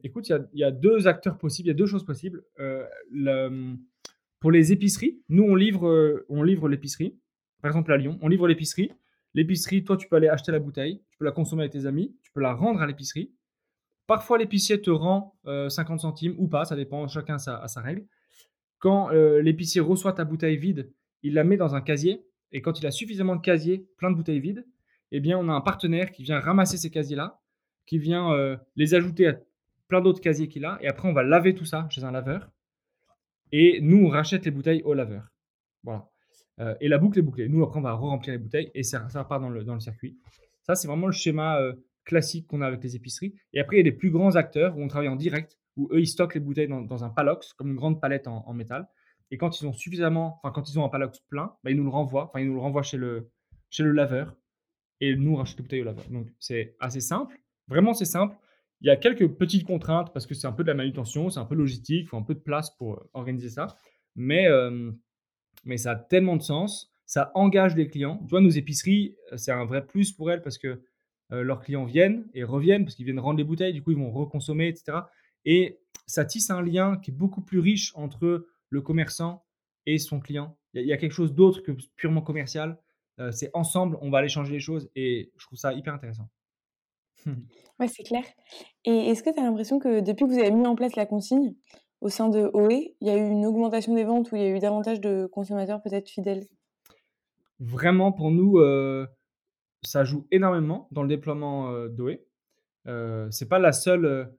Écoute, 0.04 0.30
il 0.30 0.48
y, 0.54 0.64
a 0.64 0.72
deux 0.72 1.08
acteurs 1.08 1.38
possibles, 1.38 1.68
il 1.68 1.72
y 1.72 1.74
a 1.74 1.78
deux 1.78 1.86
choses 1.86 2.06
possibles. 2.06 2.44
Euh, 2.60 2.86
pour 4.42 4.52
les 4.52 4.74
épiceries, 4.74 5.22
nous, 5.30 5.44
on 5.44 5.56
livre, 5.56 5.88
euh, 5.88 6.26
on 6.28 6.44
livre 6.44 6.68
l'épicerie. 6.68 7.18
Par 7.62 7.70
exemple, 7.70 7.94
à 7.94 7.98
Lyon, 7.98 8.18
on 8.22 8.28
livre 8.28 8.48
l'épicerie. 8.48 8.92
L'épicerie, 9.34 9.84
toi, 9.84 9.96
tu 9.96 10.08
peux 10.08 10.18
aller 10.18 10.28
acheter 10.28 10.52
la 10.52 10.60
bouteille, 10.60 11.02
tu 11.12 11.18
peux 11.18 11.26
la 11.26 11.32
consommer 11.32 11.64
avec 11.64 11.74
tes 11.74 11.86
amis, 11.86 12.16
tu 12.24 12.32
peux 12.32 12.42
la 12.42 12.54
rendre 12.54 12.82
à 12.82 12.88
l'épicerie. 12.88 13.34
Parfois, 14.08 14.38
l'épicier 14.38 14.82
te 14.82 14.92
rend 14.92 15.36
50 15.46 16.02
centimes 16.02 16.36
ou 16.38 16.48
pas, 16.48 16.64
ça 16.66 16.76
dépend, 16.76 17.08
chacun 17.08 17.36
a 17.36 17.68
sa 17.68 17.82
règle. 17.82 18.06
Quand 18.80 19.10
l'épicier 19.10 19.82
reçoit 19.82 20.14
ta 20.14 20.24
bouteille 20.24 20.58
vide, 20.58 20.94
il 21.26 21.34
la 21.34 21.44
met 21.44 21.58
dans 21.58 21.74
un 21.74 21.82
casier, 21.82 22.24
et 22.52 22.62
quand 22.62 22.80
il 22.80 22.86
a 22.86 22.92
suffisamment 22.92 23.36
de 23.36 23.42
casiers, 23.42 23.88
plein 23.98 24.12
de 24.12 24.16
bouteilles 24.16 24.40
vides, 24.40 24.66
eh 25.12 25.20
bien, 25.20 25.38
on 25.40 25.50
a 25.50 25.54
un 25.54 25.62
partenaire 25.62 26.12
qui 26.12 26.22
vient 26.22 26.40
ramasser 26.40 26.78
ces 26.78 26.92
casiers-là, 26.92 27.42
qui 27.88 27.98
vient 27.98 28.32
euh, 28.32 28.58
les 28.76 28.94
ajouter 28.94 29.28
à 29.28 29.40
plein 29.88 30.02
d'autres 30.02 30.22
casiers 30.22 30.48
qu'il 30.48 30.66
a, 30.66 30.78
et 30.82 30.88
après, 30.88 31.10
on 31.10 31.14
va 31.14 31.24
laver 31.24 31.56
tout 31.56 31.66
ça 31.66 31.88
chez 31.90 32.04
un 32.04 32.12
laveur, 32.12 32.52
et 33.52 33.80
nous, 33.82 34.06
on 34.06 34.10
rachète 34.10 34.46
les 34.46 34.52
bouteilles 34.52 34.84
au 34.84 34.94
laveur. 34.94 35.28
Voilà. 35.84 36.08
Euh, 36.60 36.76
et 36.80 36.88
la 36.88 37.00
boucle 37.00 37.18
est 37.18 37.24
bouclée. 37.24 37.50
Nous, 37.50 37.64
après, 37.64 37.80
on 37.80 37.84
va 37.84 37.94
re-remplir 37.94 38.34
les 38.34 38.40
bouteilles, 38.40 38.70
et 38.76 38.84
ça, 38.84 39.10
ça 39.10 39.24
repart 39.24 39.42
dans 39.42 39.50
le, 39.50 39.80
circuit. 39.80 40.20
Ça, 40.62 40.76
c'est 40.76 40.88
vraiment 40.88 41.08
le 41.08 41.14
schéma 41.14 41.60
euh, 41.60 41.74
classique 42.04 42.46
qu'on 42.46 42.62
a 42.62 42.68
avec 42.68 42.84
les 42.84 42.96
épiceries. 42.96 43.34
Et 43.54 43.60
après, 43.60 43.78
il 43.78 43.80
y 43.80 43.82
a 43.82 43.92
des 43.92 43.98
plus 43.98 44.12
grands 44.12 44.36
acteurs 44.36 44.78
où 44.78 44.82
on 44.84 44.88
travaille 44.88 45.10
en 45.10 45.16
direct, 45.16 45.58
où 45.76 45.90
eux, 45.92 46.02
ils 46.02 46.08
stockent 46.08 46.36
les 46.36 46.40
bouteilles 46.40 46.68
dans, 46.68 47.04
un 47.04 47.10
palox, 47.10 47.54
comme 47.54 47.70
une 47.70 47.76
grande 47.76 48.00
palette 48.00 48.28
en 48.28 48.54
métal. 48.54 48.88
Et 49.36 49.38
quand 49.38 49.60
ils 49.60 49.68
ont 49.68 49.74
suffisamment, 49.74 50.40
enfin 50.42 50.54
quand 50.54 50.70
ils 50.70 50.80
ont 50.80 50.86
un 50.86 50.88
palox 50.88 51.20
plein, 51.28 51.58
bah, 51.62 51.70
ils 51.70 51.76
nous 51.76 51.84
le 51.84 51.90
renvoient, 51.90 52.28
enfin 52.28 52.40
ils 52.40 52.48
nous 52.48 52.54
le 52.54 52.62
renvoient 52.62 52.84
chez 52.84 52.96
le, 52.96 53.30
chez 53.70 53.84
le 53.84 53.92
laveur 53.92 54.34
et 55.02 55.14
nous 55.14 55.36
rachètent 55.36 55.58
les 55.58 55.64
bouteilles 55.64 55.82
au 55.82 55.84
laveur. 55.84 56.06
Donc 56.10 56.30
c'est 56.40 56.78
assez 56.80 57.02
simple, 57.02 57.38
vraiment 57.68 57.94
c'est 57.94 58.06
simple. 58.06 58.34
Il 58.80 58.88
y 58.88 58.90
a 58.90 58.96
quelques 58.96 59.28
petites 59.28 59.66
contraintes 59.66 60.14
parce 60.14 60.26
que 60.26 60.34
c'est 60.34 60.48
un 60.48 60.54
peu 60.54 60.64
de 60.64 60.70
la 60.70 60.74
manutention, 60.74 61.30
c'est 61.30 61.42
un 61.42 61.46
peu 61.46 61.56
logistique, 61.56 62.04
il 62.04 62.08
faut 62.08 62.16
un 62.16 62.24
peu 62.24 62.34
de 62.34 62.40
place 62.40 62.70
pour 62.78 62.94
euh, 62.94 63.10
organiser 63.14 63.50
ça. 63.50 63.76
Mais, 64.16 64.48
euh, 64.48 64.90
mais 65.66 65.76
ça 65.76 65.92
a 65.92 65.96
tellement 65.98 66.38
de 66.38 66.42
sens, 66.42 66.94
ça 67.06 67.32
engage 67.36 67.76
les 67.76 67.90
clients. 67.90 68.20
Tu 68.20 68.30
vois, 68.30 68.40
nos 68.40 68.50
épiceries, 68.50 69.18
euh, 69.34 69.38
c'est 69.38 69.52
un 69.52 69.66
vrai 69.66 69.86
plus 69.86 70.14
pour 70.14 70.32
elles 70.32 70.44
parce 70.44 70.58
que 70.58 70.82
leurs 71.32 71.60
clients 71.60 71.84
viennent 71.84 72.26
et 72.36 72.46
reviennent 72.46 72.86
parce 72.86 72.96
qu'ils 72.96 73.04
viennent 73.04 73.20
rendre 73.20 73.40
les 73.40 73.44
bouteilles, 73.44 73.74
du 73.74 73.82
coup 73.82 73.92
ils 73.92 73.98
vont 73.98 74.12
reconsommer, 74.12 74.68
etc. 74.68 75.00
Et 75.44 75.80
ça 76.06 76.24
tisse 76.24 76.52
un 76.52 76.62
lien 76.62 76.98
qui 76.98 77.12
est 77.12 77.14
beaucoup 77.14 77.42
plus 77.42 77.60
riche 77.60 77.92
entre 77.96 78.46
le 78.76 78.82
commerçant 78.82 79.44
et 79.88 79.98
son 79.98 80.20
client. 80.20 80.58
Il 80.74 80.86
y, 80.86 80.94
a 80.94 80.98
quelque 80.98 81.14
chose 81.14 81.34
d'autre 81.34 81.62
que 81.62 81.72
purement 81.96 82.22
commercial. 82.22 82.78
Euh, 83.20 83.32
c'est 83.32 83.50
ensemble, 83.54 83.98
on 84.02 84.10
va 84.10 84.18
aller 84.20 84.28
changer 84.28 84.52
les 84.52 84.60
choses 84.60 84.90
et 84.96 85.32
je 85.38 85.46
trouve 85.46 85.58
ça 85.58 85.74
hyper 85.74 85.94
intéressant. 85.94 86.30
ouais, 87.80 87.88
c'est 87.88 88.04
clair. 88.04 88.24
Et 88.84 89.10
est-ce 89.10 89.24
que 89.24 89.34
tu 89.34 89.40
as 89.40 89.44
l'impression 89.44 89.80
que 89.80 90.02
depuis 90.02 90.26
que 90.26 90.32
vous 90.32 90.40
avez 90.40 90.52
mis 90.52 90.68
en 90.68 90.76
place 90.76 90.96
la 90.98 91.06
consigne 91.06 91.56
au 92.02 92.10
sein 92.10 92.28
de 92.28 92.52
OE, 92.54 92.94
il 93.00 93.08
y 93.08 93.10
a 93.10 93.16
eu 93.16 93.30
une 93.30 93.46
augmentation 93.46 93.96
des 93.96 94.04
ventes 94.04 94.32
ou 94.32 94.36
il 94.36 94.42
y 94.42 94.46
a 94.46 94.50
eu 94.50 94.60
davantage 94.60 95.00
de 95.00 95.28
consommateurs 95.28 95.82
peut-être 95.82 96.10
fidèles? 96.10 96.46
Vraiment, 97.60 98.12
pour 98.12 98.32
nous, 98.32 98.58
euh, 98.60 99.08
ça 99.82 100.04
joue 100.04 100.28
énormément 100.30 100.90
dans 100.92 101.04
le 101.04 101.08
déploiement 101.08 101.72
euh, 101.72 101.88
d'OE. 101.88 102.18
C'est 103.32 103.48
pas 103.48 103.60
la 103.60 103.72
seule, 103.72 104.30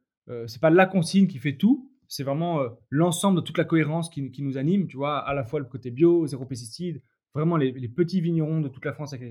c'est 0.46 0.60
pas 0.60 0.70
la 0.70 0.86
consigne 0.86 1.26
qui 1.26 1.38
fait 1.38 1.56
tout, 1.56 1.90
c'est 2.08 2.22
vraiment 2.22 2.60
euh, 2.60 2.68
l'ensemble 2.90 3.36
de 3.36 3.44
toute 3.44 3.58
la 3.58 3.64
cohérence 3.64 4.08
qui, 4.10 4.42
nous 4.42 4.58
anime, 4.58 4.86
tu 4.86 4.96
vois, 4.96 5.18
à 5.18 5.34
la 5.34 5.44
fois 5.44 5.60
le 5.60 5.66
côté 5.66 5.90
bio, 5.90 6.26
zéro 6.26 6.44
pesticide, 6.44 7.02
vraiment 7.34 7.56
les, 7.56 7.72
petits 7.88 8.20
vignerons 8.20 8.60
de 8.60 8.68
toute 8.68 8.84
la 8.84 8.92
France 8.92 9.12
avec 9.12 9.22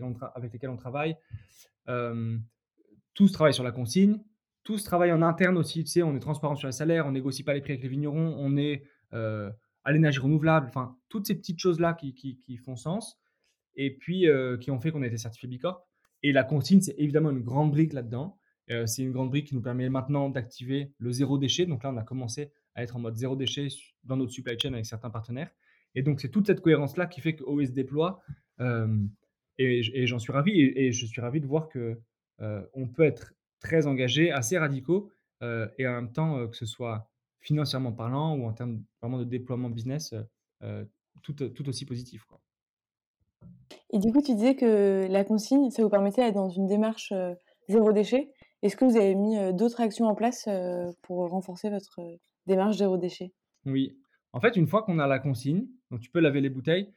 lesquels 0.54 0.70
on, 0.70 0.78
travaille. 0.78 1.16
Euh, 1.90 2.38
tous 3.14 3.32
travaillent 3.32 3.54
sur 3.54 3.64
la 3.64 3.72
consigne, 3.72 4.20
tous 4.64 4.84
travaillent 4.84 5.14
en 5.14 5.22
interne 5.22 5.58
aussi, 5.58 5.84
tu 5.84 5.92
sais, 5.92 6.04
on 6.04 6.16
est 6.16 6.20
transparent 6.20 6.56
sur 6.56 6.68
les 6.68 6.74
salaires, 6.74 7.06
on 7.08 7.12
négocie 7.12 7.44
pas 7.44 7.54
les 7.54 7.62
prix 7.62 7.72
avec 7.72 7.84
les 7.84 7.90
vignerons, 7.90 8.36
on 8.38 8.58
est 8.58 8.84
euh, 9.14 9.50
à 9.84 9.92
l'énergie 9.92 10.20
renouvelable, 10.20 10.68
enfin, 10.68 10.98
toutes 11.10 11.28
ces 11.28 11.36
petites 11.36 11.60
choses-là 11.60 11.94
qui, 11.94 12.14
qui, 12.14 12.58
font 12.58 12.76
sens 12.76 13.20
et 13.76 13.96
puis 13.96 14.26
qui 14.62 14.72
ont 14.72 14.80
fait 14.80 14.92
qu'on 14.92 15.02
a 15.02 15.08
été 15.08 15.18
certifié 15.18 15.48
Bicorp. 15.48 15.86
Et 16.24 16.32
la 16.32 16.44
consigne, 16.44 16.82
c'est 16.82 16.96
évidemment 16.98 17.30
une 17.30 17.42
grande 17.44 17.72
brique 17.72 17.94
là-dedans. 17.94 18.40
c'est 18.86 19.04
une 19.04 19.12
grande 19.12 19.30
brique 19.30 19.48
qui 19.48 19.56
nous 19.56 19.62
permet 19.62 19.90
maintenant 19.90 20.30
d'activer 20.30 20.94
le 20.98 21.12
zéro 21.12 21.38
déchet. 21.38 21.66
Donc 21.66 21.84
là, 21.84 21.92
on 21.92 21.98
a 21.98 22.04
commencé 22.04 22.52
à 22.76 22.84
être 22.84 22.96
en 22.96 23.00
mode 23.00 23.16
zéro 23.16 23.36
déchet 23.36 23.68
dans 24.04 24.18
notre 24.18 24.32
supply 24.32 24.60
chain 24.60 24.74
avec 24.74 24.86
certains 24.86 25.10
partenaires. 25.10 25.50
Et 25.96 26.04
donc, 26.04 26.20
c'est 26.20 26.30
toute 26.30 26.46
cette 26.46 26.62
cohérence-là 26.62 27.08
qui 27.08 27.22
fait 27.22 27.36
qu'OS 27.36 27.72
déploie. 27.72 28.22
et, 29.58 30.08
j'en 30.08 30.20
suis 30.20 30.34
ravi. 30.34 30.60
Et, 30.60 30.92
je 30.92 31.06
suis 31.06 31.22
ravi 31.22 31.40
de 31.40 31.48
voir 31.48 31.70
que 31.70 32.00
on 32.74 32.88
peut 32.88 33.04
être 33.04 33.34
très 33.60 33.88
engagé, 33.88 34.32
assez 34.32 34.58
radicaux, 34.58 35.10
et 35.42 35.88
en 35.88 35.94
même 35.94 36.12
temps, 36.12 36.48
que 36.48 36.56
ce 36.56 36.66
soit 36.66 37.10
financièrement 37.40 37.94
parlant 37.94 38.36
ou 38.36 38.46
en 38.46 38.54
termes 38.54 38.84
vraiment 39.02 39.18
de 39.18 39.24
déploiement 39.24 39.70
business, 39.70 40.14
tout, 41.24 41.34
tout, 41.34 41.70
aussi 41.70 41.86
positif. 41.86 42.28
Et 43.92 44.00
du 44.00 44.12
coup, 44.12 44.22
tu 44.22 44.36
disais 44.36 44.56
que 44.56 45.08
la 45.10 45.24
consigne, 45.24 45.70
ça 45.70 45.82
vous 45.82 45.90
permettait 45.90 46.24
d'être 46.24 46.36
dans 46.36 46.50
une 46.50 46.68
démarche 46.68 47.14
zéro 47.70 47.94
déchet? 47.94 48.30
Est-ce 48.66 48.76
que 48.76 48.84
vous 48.84 48.98
avez 48.98 49.14
mis 49.14 49.38
d'autres 49.54 49.80
actions 49.80 50.08
en 50.08 50.16
place 50.16 50.50
pour 51.04 51.30
renforcer 51.30 51.70
votre 51.70 52.00
démarche 52.48 52.78
zéro 52.78 52.98
déchet? 52.98 53.32
Oui. 53.68 53.96
En 54.34 54.40
fait, 54.40 54.56
une 54.56 54.66
fois 54.66 54.82
qu'on 54.82 54.98
a 54.98 55.06
la 55.06 55.20
consigne, 55.20 55.68
donc 55.92 56.00
tu 56.00 56.10
peux 56.10 56.20
laver 56.20 56.42
les 56.42 56.50
bouteilles, 56.50 56.92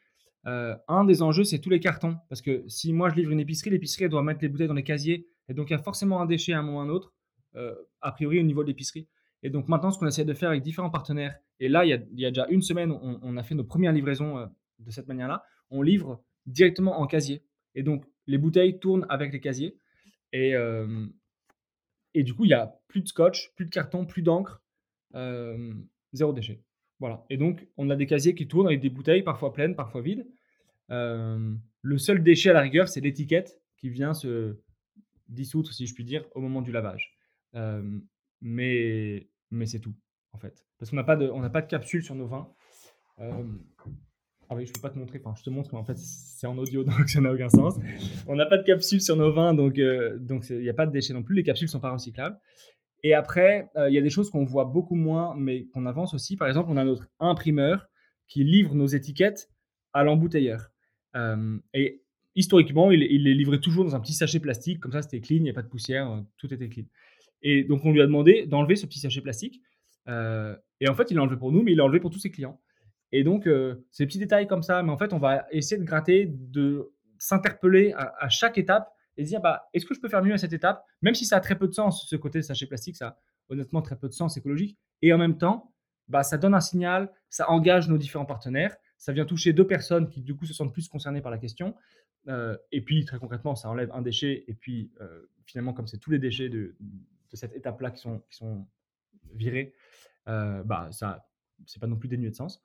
un 0.45 1.05
des 1.05 1.21
enjeux, 1.21 1.45
c'est 1.45 1.59
tous 1.59 1.69
les 1.69 1.79
cartons. 1.79 2.17
Parce 2.31 2.41
que 2.41 2.65
si 2.69 2.95
moi 2.95 3.11
je 3.11 3.17
livre 3.17 3.33
une 3.33 3.41
épicerie, 3.41 3.69
l'épicerie 3.69 4.09
doit 4.09 4.23
mettre 4.23 4.41
les 4.41 4.49
bouteilles 4.49 4.67
dans 4.67 4.73
les 4.73 4.83
casiers. 4.83 5.29
Et 5.51 5.53
donc, 5.53 5.69
il 5.69 5.75
y 5.75 5.77
a 5.77 5.79
forcément 5.83 6.23
un 6.23 6.25
déchet 6.25 6.55
à 6.55 6.61
un 6.61 6.63
moment 6.63 6.79
ou 6.79 6.81
à 6.81 6.85
un 6.85 6.89
autre, 6.89 7.13
a 8.01 8.13
priori 8.13 8.41
au 8.41 8.45
niveau 8.45 8.63
de 8.63 8.69
l'épicerie. 8.69 9.07
Et 9.43 9.51
donc, 9.51 9.69
maintenant, 9.69 9.91
ce 9.91 9.99
qu'on 9.99 10.07
essaie 10.07 10.25
de 10.25 10.33
faire 10.33 10.49
avec 10.49 10.63
différents 10.63 10.89
partenaires, 10.89 11.37
et 11.61 11.69
là, 11.69 11.85
il 11.85 11.91
y 11.91 12.25
a, 12.25 12.31
déjà 12.31 12.47
une 12.49 12.63
semaine, 12.63 12.93
on, 12.93 13.37
a 13.37 13.43
fait 13.43 13.55
nos 13.55 13.65
premières 13.65 13.93
livraisons 13.93 14.49
de 14.79 14.91
cette 14.91 15.07
manière-là. 15.07 15.45
On 15.69 15.83
livre 15.83 16.25
directement 16.47 16.99
en 16.99 17.07
casier. 17.07 17.43
Et 17.75 17.83
donc, 17.83 18.07
les 18.27 18.39
bouteilles 18.39 18.79
tournent 18.79 19.05
avec 19.11 19.35
les 19.35 19.41
casiers. 19.41 19.77
Et, 20.33 20.55
et 22.15 22.23
du 22.23 22.35
coup, 22.35 22.45
il 22.45 22.49
n'y 22.49 22.55
a 22.55 22.81
plus 22.89 23.03
de 23.03 23.09
scotch, 23.09 23.53
plus 23.55 23.65
de 23.65 23.71
carton, 23.71 24.07
plus 24.07 24.23
d'encre, 24.23 24.63
zéro 26.13 26.33
déchet. 26.33 26.63
Voilà. 27.01 27.25
Et 27.31 27.37
donc, 27.37 27.67
on 27.77 27.91
a 27.91 27.97
des 27.97 28.07
casiers 28.07 28.35
qui 28.35 28.49
tournent 28.49 28.67
avec 28.67 28.81
des 28.81 28.91
bouteilles, 28.91 29.23
parfois 29.23 29.53
pleines, 29.53 29.77
parfois 29.77 30.03
vides. 30.03 30.27
le 30.89 31.99
seul 31.99 32.23
déchet 32.23 32.51
à 32.51 32.55
la 32.55 32.61
rigueur, 32.61 32.89
c'est 32.89 33.01
l'étiquette 33.01 33.61
qui 33.77 33.91
vient 33.91 34.15
se 34.15 34.57
dissoudre, 35.29 35.73
si 35.73 35.87
je 35.87 35.95
puis 35.95 36.05
dire, 36.05 36.25
au 36.35 36.41
moment 36.41 36.63
du 36.63 36.73
lavage. 36.73 37.17
mais 38.41 39.29
mais 39.51 39.67
c'est 39.67 39.81
tout, 39.81 39.95
en 40.33 40.39
fait. 40.39 40.67
Parce 40.79 40.91
qu'on 40.91 40.97
n'a 40.97 41.05
pas, 41.05 41.17
pas 41.17 41.63
de 41.63 41.67
capsule 41.67 42.03
sur 42.03 42.15
nos 42.15 42.27
vins. 42.27 42.53
Ah 44.51 44.55
oui, 44.55 44.65
je 44.65 44.73
peux 44.73 44.81
pas 44.81 44.89
te 44.89 44.99
montrer, 44.99 45.21
je 45.37 45.43
te 45.43 45.51
montre, 45.51 45.71
mais 45.75 45.79
en 45.79 45.85
fait 45.85 45.99
c'est 45.99 46.47
en 46.47 46.57
audio 46.57 46.83
donc 46.85 47.09
ça 47.09 47.21
n'a 47.21 47.33
aucun 47.33 47.51
sens. 47.51 47.75
On 48.27 48.35
n'a 48.35 48.47
pas 48.47 48.57
de 48.57 48.63
capsule 48.63 49.01
sur 49.01 49.17
nos 49.17 49.31
vins 49.31 49.53
donc 49.53 49.79
euh, 49.79 50.19
donc 50.19 50.49
il 50.49 50.61
n'y 50.61 50.71
a 50.71 50.75
pas 50.75 50.87
de 50.87 50.93
déchets 50.93 51.13
non 51.13 51.23
plus, 51.23 51.35
les 51.35 51.43
capsules 51.43 51.69
sont 51.69 51.81
pas 51.81 51.93
recyclables. 51.93 52.39
Et 53.05 53.15
après, 53.15 53.69
euh, 53.77 53.89
il 53.91 53.95
y 53.95 53.99
a 53.99 54.01
des 54.01 54.11
choses 54.11 54.31
qu'on 54.31 54.45
voit 54.45 54.65
beaucoup 54.65 54.95
moins 54.95 55.35
mais 55.37 55.67
qu'on 55.67 55.87
avance 55.87 56.15
aussi. 56.15 56.37
Par 56.37 56.49
exemple, 56.49 56.71
on 56.71 56.77
a 56.79 56.85
notre 56.85 57.09
imprimeur 57.21 57.89
qui 58.27 58.43
livre 58.43 58.75
nos 58.75 58.87
étiquettes 58.87 59.51
à 59.93 60.03
l'embouteilleur. 60.03 60.71
Euh, 61.15 61.59
et 61.75 62.03
historiquement, 62.35 62.91
il, 62.91 63.03
il, 63.03 63.25
les 63.25 63.35
livrait 63.35 63.61
toujours 63.61 63.85
dans 63.85 63.97
un 63.97 64.01
petit 64.01 64.15
sachet 64.15 64.41
plastique, 64.41 64.81
comme 64.81 64.93
ça 64.93 65.03
c'était 65.03 65.21
clean, 65.21 65.37
il 65.37 65.43
n'y 65.43 65.51
a 65.51 65.55
pas 65.55 65.63
de 65.63 65.69
poussière, 65.69 66.25
tout 66.39 66.53
était 66.55 66.69
clean. 66.69 66.85
Et 67.43 67.65
donc 67.65 67.85
on 67.85 67.93
lui 67.93 68.01
a 68.01 68.07
demandé 68.07 68.47
d'enlever 68.47 68.77
ce 68.77 68.87
petit 68.87 68.99
sachet 68.99 69.21
plastique. 69.21 69.61
et 70.07 70.89
en 70.89 70.95
fait, 70.95 71.11
il 71.11 71.15
l'a 71.17 71.23
enlevé 71.23 71.37
pour 71.37 71.53
nous, 71.53 71.63
mais 71.63 71.73
il 71.73 71.77
l'a 71.77 71.85
enlevé 71.85 72.01
pour 72.01 72.11
tous 72.11 72.19
ses 72.19 72.31
clients. 72.31 72.59
Et 73.13 73.25
donc, 73.25 73.47
euh, 73.47 73.87
des 73.99 74.07
petits 74.07 74.19
détails 74.19 74.47
comme 74.47 74.63
ça, 74.63 74.83
mais 74.83 74.91
en 74.91 74.99
fait, 74.99 75.13
on 75.13 75.19
va 75.19 75.47
essayer 75.51 75.81
de 75.81 75.85
gratter, 75.87 76.27
de 76.27 76.93
s'interpeller 77.19 77.95
à, 77.97 78.29
chaque 78.29 78.59
étape 78.59 78.93
et 79.17 79.25
se 79.25 79.31
dire, 79.31 79.41
bah, 79.41 79.69
est-ce 79.73 79.87
que 79.87 79.95
je 79.95 80.01
peux 80.01 80.09
faire 80.09 80.23
mieux 80.23 80.35
à 80.35 80.39
cette 80.39 80.53
étape? 80.53 80.85
Même 81.03 81.15
si 81.15 81.25
ça 81.25 81.37
a 81.37 81.41
très 81.41 81.59
peu 81.59 81.67
de 81.67 81.73
sens, 81.73 82.07
ce 82.09 82.17
côté 82.17 82.43
sachet 82.43 82.67
plastique, 82.67 82.97
ça 82.97 83.07
a 83.09 83.19
honnêtement 83.49 83.83
très 83.83 83.97
peu 83.97 84.09
de 84.09 84.13
sens 84.13 84.37
écologique. 84.37 84.79
Et 85.03 85.13
en 85.13 85.19
même 85.19 85.39
temps, 85.39 85.73
bah, 86.07 86.23
ça 86.23 86.39
donne 86.39 86.55
un 86.55 86.61
signal, 86.61 87.11
ça 87.29 87.51
engage 87.51 87.89
nos 87.89 87.99
différents 87.99 88.27
partenaires, 88.27 88.77
ça 88.99 89.13
vient 89.13 89.25
toucher 89.25 89.53
deux 89.53 89.67
personnes 89.67 90.09
qui, 90.09 90.21
du 90.21 90.37
coup, 90.37 90.45
se 90.45 90.55
sentent 90.55 90.73
plus 90.73 90.89
concernées 90.89 91.21
par 91.21 91.33
la 91.33 91.39
question. 91.39 91.75
Euh, 92.29 92.57
et 92.73 92.83
puis, 92.83 93.05
très 93.05 93.19
concrètement, 93.19 93.55
ça 93.55 93.69
enlève 93.69 93.91
un 93.93 94.03
déchet. 94.03 94.45
Et 94.47 94.55
puis, 94.55 94.93
euh, 95.01 95.29
finalement, 95.47 95.73
comme 95.73 95.87
c'est 95.87 95.99
tous 95.99 96.11
les 96.11 96.19
déchets 96.19 96.51
de, 96.51 96.77
de 96.79 97.37
cette 97.37 97.55
étape-là 97.55 97.91
qui 97.91 98.01
sont, 98.01 98.21
qui 98.31 98.37
sont 98.37 98.67
virés, 99.35 99.75
bah, 100.27 100.89
ça, 100.91 101.27
c'est 101.65 101.81
pas 101.81 101.87
non 101.87 101.97
plus 101.97 102.09
dénué 102.09 102.29
de 102.29 102.35
sens. 102.35 102.63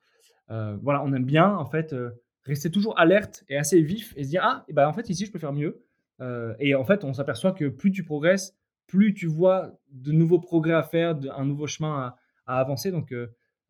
Euh, 0.50 0.76
voilà, 0.82 1.02
on 1.02 1.12
aime 1.12 1.24
bien 1.24 1.48
en 1.56 1.66
fait 1.66 1.92
euh, 1.92 2.10
rester 2.44 2.70
toujours 2.70 2.98
alerte 2.98 3.44
et 3.48 3.56
assez 3.56 3.80
vif 3.80 4.12
et 4.16 4.24
se 4.24 4.28
dire 4.28 4.42
ah, 4.44 4.64
et 4.68 4.72
ben, 4.72 4.86
en 4.86 4.92
fait 4.92 5.08
ici 5.08 5.26
je 5.26 5.32
peux 5.32 5.38
faire 5.38 5.52
mieux. 5.52 5.84
Euh, 6.20 6.54
et 6.60 6.74
en 6.74 6.84
fait, 6.84 7.04
on 7.04 7.12
s'aperçoit 7.12 7.52
que 7.52 7.68
plus 7.68 7.90
tu 7.90 8.04
progresses, 8.04 8.56
plus 8.86 9.14
tu 9.14 9.26
vois 9.26 9.72
de 9.90 10.12
nouveaux 10.12 10.38
progrès 10.38 10.74
à 10.74 10.82
faire, 10.82 11.18
un 11.36 11.44
nouveau 11.44 11.66
chemin 11.66 12.14
à, 12.46 12.60
avancer. 12.60 12.92
Donc, 12.92 13.12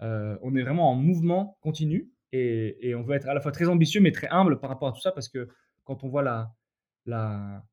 on 0.01 0.57
est 0.57 0.63
vraiment 0.63 0.91
en 0.91 0.95
mouvement 0.95 1.57
continu 1.63 2.11
et, 2.33 2.95
on 2.95 3.03
veut 3.03 3.15
être 3.15 3.29
à 3.29 3.35
la 3.35 3.41
fois 3.41 3.53
très 3.53 3.69
ambitieux 3.69 4.01
mais 4.01 4.13
très 4.13 4.29
humble 4.29 4.59
par 4.61 4.69
rapport 4.69 4.89
à 4.89 4.93
tout 4.93 5.01
ça 5.01 5.13
parce 5.13 5.29
que 5.29 5.49
quand 5.85 6.05
on 6.05 6.09
voit 6.09 6.23
la, 6.23 6.53
la, 7.07 7.65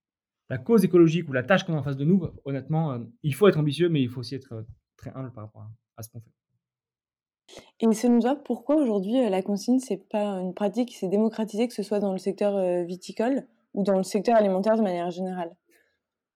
la 0.49 0.57
cause 0.57 0.85
écologique 0.85 1.27
ou 1.27 1.33
la 1.33 1.43
tâche 1.43 1.65
qu'on 1.65 1.73
a 1.73 1.77
en 1.77 1.83
face 1.83 1.97
de 1.97 2.05
nous, 2.05 2.29
honnêtement, 2.45 3.03
il 3.23 3.35
faut 3.35 3.47
être 3.49 3.59
ambitieux 3.59 3.89
mais 3.89 4.01
il 4.01 4.09
faut 4.09 4.21
aussi 4.21 4.35
être 4.35 4.65
très 4.95 5.11
humble 5.15 5.33
par 5.33 5.45
rapport 5.45 5.67
à 5.97 6.03
ce 6.03 6.09
qu'on 6.09 6.21
fait. 6.21 6.31
Et 7.81 7.87
nous 7.87 8.27
a 8.27 8.35
pourquoi 8.35 8.75
aujourd'hui 8.75 9.17
euh, 9.17 9.29
la 9.29 9.41
consigne, 9.41 9.79
c'est 9.79 10.07
pas 10.09 10.39
une 10.39 10.53
pratique 10.53 10.89
qui 10.89 10.95
s'est 10.95 11.07
démocratisée, 11.07 11.67
que 11.67 11.73
ce 11.73 11.81
soit 11.81 11.99
dans 11.99 12.11
le 12.11 12.19
secteur 12.19 12.55
euh, 12.55 12.83
viticole 12.83 13.47
ou 13.73 13.83
dans 13.83 13.97
le 13.97 14.03
secteur 14.03 14.35
alimentaire 14.35 14.77
de 14.77 14.83
manière 14.83 15.09
générale? 15.09 15.49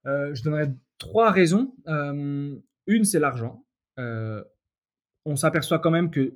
Euh, 0.07 0.33
Je 0.33 0.43
donnerais 0.43 0.73
trois 0.97 1.29
raisons. 1.29 1.73
une, 1.87 3.03
c'est 3.03 3.19
l'argent. 3.19 3.63
on 3.97 5.35
s'aperçoit 5.35 5.79
quand 5.79 5.91
même 5.91 6.09
que 6.09 6.33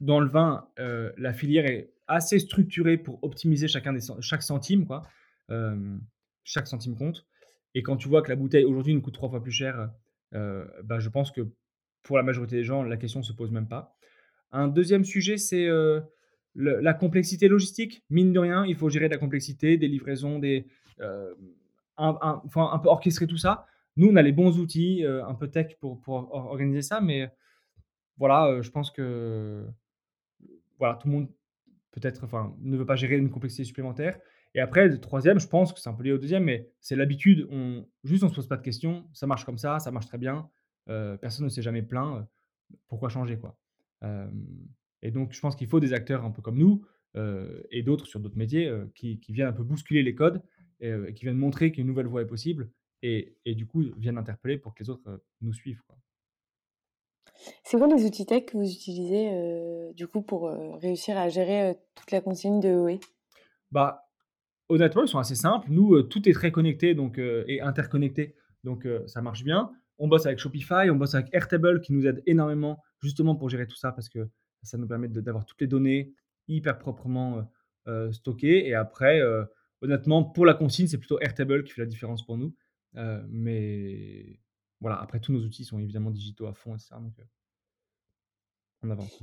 dans 0.00 0.20
le 0.20 0.28
vin, 0.28 0.68
la 0.76 1.32
filière 1.34 1.66
est 1.66 1.92
assez 2.06 2.38
structurée 2.38 2.96
pour 2.96 3.18
optimiser 3.22 3.68
chacun 3.68 3.92
des, 3.92 4.00
chaque 4.20 4.42
centime. 4.42 4.86
Quoi. 4.86 5.02
chaque 6.44 6.66
centime 6.66 6.96
compte. 6.96 7.26
Et 7.74 7.82
quand 7.82 7.96
tu 7.96 8.08
vois 8.08 8.22
que 8.22 8.30
la 8.30 8.36
bouteille 8.36 8.64
aujourd'hui 8.64 8.94
nous 8.94 9.02
coûte 9.02 9.14
trois 9.14 9.28
fois 9.28 9.42
plus 9.42 9.52
cher, 9.52 9.90
bah, 10.32 10.98
je 10.98 11.08
pense 11.08 11.32
que 11.32 11.42
pour 12.02 12.16
la 12.16 12.22
majorité 12.22 12.56
des 12.56 12.64
gens, 12.64 12.82
la 12.82 12.96
question 12.96 13.20
ne 13.20 13.24
se 13.24 13.32
pose 13.32 13.50
même 13.50 13.68
pas. 13.68 13.96
Un 14.52 14.68
deuxième 14.68 15.04
sujet, 15.04 15.36
c'est 15.36 15.66
euh, 15.66 16.00
la 16.54 16.94
complexité 16.94 17.48
logistique. 17.48 18.04
Mine 18.10 18.32
de 18.32 18.38
rien, 18.38 18.64
il 18.66 18.74
faut 18.74 18.88
gérer 18.88 19.08
la 19.08 19.18
complexité, 19.18 19.76
des 19.76 19.88
livraisons, 19.88 20.38
des, 20.38 20.66
euh, 21.00 21.34
un, 21.96 22.18
un, 22.20 22.78
peu 22.78 22.88
orchestrer 22.88 23.26
tout 23.26 23.36
ça. 23.36 23.66
Nous, 23.96 24.08
on 24.08 24.16
a 24.16 24.22
les 24.22 24.32
bons 24.32 24.58
outils, 24.58 25.04
euh, 25.04 25.24
un 25.26 25.34
peu 25.34 25.48
tech 25.48 25.76
pour, 25.80 26.00
pour 26.00 26.34
organiser 26.34 26.82
ça, 26.82 27.00
mais 27.00 27.30
voilà, 28.16 28.60
je 28.60 28.70
pense 28.70 28.90
que 28.90 29.64
voilà, 30.78 30.96
tout 30.96 31.08
le 31.08 31.14
monde 31.14 31.28
peut-être 31.92 32.24
enfin, 32.24 32.54
ne 32.60 32.76
veut 32.76 32.86
pas 32.86 32.96
gérer 32.96 33.16
une 33.16 33.30
complexité 33.30 33.64
supplémentaire. 33.64 34.18
Et 34.54 34.60
après, 34.60 34.88
le 34.88 34.98
troisième, 34.98 35.38
je 35.38 35.46
pense 35.46 35.72
que 35.72 35.80
c'est 35.80 35.88
un 35.88 35.92
peu 35.92 36.02
lié 36.02 36.12
au 36.12 36.18
deuxième, 36.18 36.44
mais 36.44 36.68
c'est 36.80 36.96
l'habitude. 36.96 37.48
Juste, 38.02 38.24
on 38.24 38.26
ne 38.26 38.30
se 38.30 38.36
pose 38.36 38.48
pas 38.48 38.56
de 38.56 38.62
questions. 38.62 39.08
Ça 39.12 39.26
marche 39.26 39.44
comme 39.44 39.58
ça, 39.58 39.78
ça 39.78 39.90
marche 39.90 40.06
très 40.06 40.18
bien. 40.18 40.48
Personne 40.86 41.44
ne 41.44 41.50
s'est 41.50 41.62
jamais 41.62 41.82
plaint. 41.82 42.26
pourquoi 42.88 43.08
changer 43.08 43.38
quoi 43.38 43.58
et 45.02 45.10
donc, 45.10 45.32
je 45.32 45.40
pense 45.40 45.56
qu'il 45.56 45.68
faut 45.68 45.80
des 45.80 45.92
acteurs 45.92 46.24
un 46.24 46.30
peu 46.30 46.42
comme 46.42 46.58
nous 46.58 46.84
et 47.70 47.82
d'autres 47.82 48.06
sur 48.06 48.20
d'autres 48.20 48.38
métiers 48.38 48.72
qui, 48.94 49.18
viennent 49.28 49.48
un 49.48 49.52
peu 49.52 49.64
bousculer 49.64 50.02
les 50.02 50.14
codes 50.14 50.42
et, 50.80 50.94
qui 51.14 51.24
viennent 51.24 51.36
montrer 51.36 51.72
qu'une 51.72 51.86
nouvelle 51.86 52.06
voie 52.06 52.22
est 52.22 52.26
possible 52.26 52.70
et, 53.02 53.34
du 53.46 53.66
coup 53.66 53.82
viennent 53.96 54.18
interpeller 54.18 54.58
pour 54.58 54.74
que 54.74 54.82
les 54.82 54.90
autres 54.90 55.22
nous 55.40 55.52
suivent. 55.52 55.82
C'est 57.64 57.78
quoi 57.78 57.88
les 57.88 58.04
outils 58.04 58.26
tech 58.26 58.44
que 58.44 58.56
vous 58.56 58.70
utilisez 58.70 59.92
du 59.94 60.06
coup 60.06 60.22
pour 60.22 60.50
réussir 60.80 61.16
à 61.16 61.28
gérer 61.28 61.76
toute 61.94 62.10
la 62.10 62.20
consigne 62.20 62.60
de 62.60 62.68
OE 62.68 63.00
bah, 63.70 64.06
Honnêtement, 64.68 65.02
ils 65.02 65.08
sont 65.08 65.18
assez 65.18 65.34
simples. 65.34 65.66
Nous, 65.70 66.00
tout 66.02 66.28
est 66.28 66.32
très 66.32 66.52
connecté 66.52 66.94
donc, 66.94 67.18
et 67.18 67.60
interconnecté, 67.60 68.36
donc 68.62 68.86
ça 69.06 69.22
marche 69.22 69.42
bien. 69.42 69.72
On 70.00 70.08
bosse 70.08 70.26
avec 70.26 70.38
Shopify, 70.38 70.90
on 70.90 70.96
bosse 70.96 71.14
avec 71.14 71.28
Airtable 71.32 71.80
qui 71.82 71.92
nous 71.92 72.06
aide 72.06 72.22
énormément 72.26 72.82
justement 73.00 73.36
pour 73.36 73.50
gérer 73.50 73.66
tout 73.66 73.76
ça 73.76 73.92
parce 73.92 74.08
que 74.08 74.28
ça 74.62 74.78
nous 74.78 74.86
permet 74.86 75.08
d'avoir 75.08 75.44
toutes 75.44 75.60
les 75.60 75.66
données 75.66 76.12
hyper 76.48 76.78
proprement 76.78 77.38
euh, 77.38 77.42
euh, 77.88 78.12
stockées. 78.12 78.66
Et 78.66 78.74
après, 78.74 79.20
euh, 79.20 79.44
honnêtement, 79.82 80.24
pour 80.24 80.46
la 80.46 80.54
consigne, 80.54 80.86
c'est 80.86 80.98
plutôt 80.98 81.20
Airtable 81.20 81.64
qui 81.64 81.72
fait 81.72 81.82
la 81.82 81.86
différence 81.86 82.24
pour 82.24 82.36
nous. 82.36 82.54
mais 83.28 84.40
voilà, 84.80 84.98
après, 85.00 85.20
tous 85.20 85.32
nos 85.32 85.40
outils 85.40 85.64
sont 85.64 85.78
évidemment 85.78 86.10
digitaux 86.10 86.46
à 86.46 86.54
fond, 86.54 86.74
etc. 86.74 86.94
Donc, 87.00 87.12
on 88.82 88.90
avance. 88.90 89.22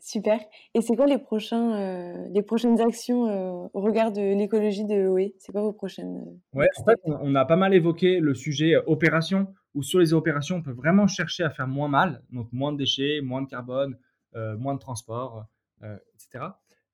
Super. 0.00 0.40
Et 0.74 0.80
c'est 0.80 0.96
quoi 0.96 1.06
les, 1.06 1.18
prochains, 1.18 2.26
les 2.28 2.42
prochaines 2.42 2.80
actions 2.80 3.70
au 3.72 3.80
regard 3.80 4.10
de 4.10 4.34
l'écologie 4.34 4.84
de 4.84 5.06
OE 5.06 5.34
C'est 5.38 5.52
quoi 5.52 5.60
vos 5.60 5.72
prochaines 5.72 6.24
Ouais, 6.54 6.68
en 6.78 6.84
fait, 6.84 6.98
on 7.04 7.34
a 7.34 7.44
pas 7.44 7.56
mal 7.56 7.74
évoqué 7.74 8.20
le 8.20 8.34
sujet 8.34 8.76
opération, 8.86 9.54
où 9.74 9.82
sur 9.82 9.98
les 9.98 10.14
opérations, 10.14 10.56
on 10.56 10.62
peut 10.62 10.72
vraiment 10.72 11.06
chercher 11.06 11.42
à 11.42 11.50
faire 11.50 11.66
moins 11.66 11.88
mal, 11.88 12.22
donc 12.30 12.52
moins 12.52 12.72
de 12.72 12.78
déchets, 12.78 13.20
moins 13.20 13.42
de 13.42 13.48
carbone, 13.48 13.98
moins 14.34 14.74
de 14.74 14.78
transport, 14.78 15.46
etc. 15.82 16.46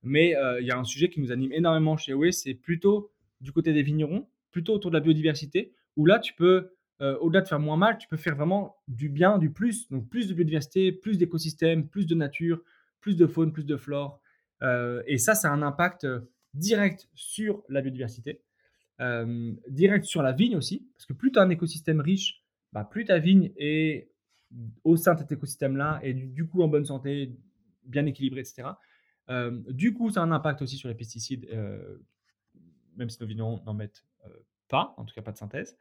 Mais 0.02 0.34
il 0.60 0.66
y 0.66 0.70
a 0.70 0.78
un 0.78 0.84
sujet 0.84 1.08
qui 1.10 1.20
nous 1.20 1.32
anime 1.32 1.52
énormément 1.52 1.96
chez 1.96 2.14
OE, 2.14 2.30
c'est 2.30 2.54
plutôt 2.54 3.12
du 3.40 3.52
côté 3.52 3.72
des 3.72 3.82
vignerons, 3.82 4.28
plutôt 4.50 4.74
autour 4.74 4.90
de 4.90 4.96
la 4.96 5.00
biodiversité, 5.00 5.74
où 5.96 6.06
là, 6.06 6.18
tu 6.18 6.34
peux, 6.34 6.72
au-delà 7.00 7.42
de 7.42 7.48
faire 7.48 7.60
moins 7.60 7.76
mal, 7.76 7.98
tu 7.98 8.08
peux 8.08 8.16
faire 8.16 8.34
vraiment 8.34 8.76
du 8.88 9.08
bien, 9.08 9.38
du 9.38 9.50
plus. 9.50 9.88
Donc, 9.90 10.08
plus 10.08 10.28
de 10.28 10.34
biodiversité, 10.34 10.92
plus 10.92 11.18
d'écosystèmes, 11.18 11.86
plus 11.88 12.06
de 12.06 12.14
nature, 12.14 12.62
plus 13.00 13.16
de 13.16 13.26
faune, 13.26 13.52
plus 13.52 13.66
de 13.66 13.76
flore. 13.76 14.20
et 15.06 15.18
ça, 15.18 15.34
ça 15.34 15.50
a 15.50 15.52
un 15.52 15.62
impact 15.62 16.06
direct 16.54 17.08
sur 17.14 17.62
la 17.68 17.80
biodiversité, 17.80 18.40
direct 19.68 20.04
sur 20.04 20.22
la 20.22 20.32
vigne 20.32 20.56
aussi, 20.56 20.88
parce 20.94 21.06
que 21.06 21.12
plus 21.12 21.32
tu 21.32 21.38
as 21.38 21.42
un 21.42 21.50
écosystème 21.50 22.00
riche, 22.00 22.39
bah, 22.72 22.84
plus 22.84 23.04
ta 23.04 23.18
vigne 23.18 23.52
est 23.56 24.10
au 24.84 24.96
sein 24.96 25.14
de 25.14 25.20
cet 25.20 25.32
écosystème-là 25.32 26.00
et 26.02 26.12
du, 26.12 26.46
coup 26.46 26.62
en 26.62 26.68
bonne 26.68 26.84
santé, 26.84 27.36
bien 27.84 28.06
équilibré, 28.06 28.40
etc. 28.40 28.68
du 29.68 29.94
coup, 29.94 30.10
ça 30.10 30.20
a 30.20 30.24
un 30.24 30.32
impact 30.32 30.62
aussi 30.62 30.76
sur 30.76 30.88
les 30.88 30.94
pesticides, 30.94 31.48
même 32.96 33.08
si 33.08 33.18
nos 33.20 33.26
vignerons 33.28 33.62
n'en 33.64 33.74
mettent 33.74 34.04
pas, 34.68 34.94
en 34.96 35.04
tout 35.04 35.14
cas 35.14 35.22
pas 35.22 35.30
de 35.30 35.36
synthèse. 35.36 35.76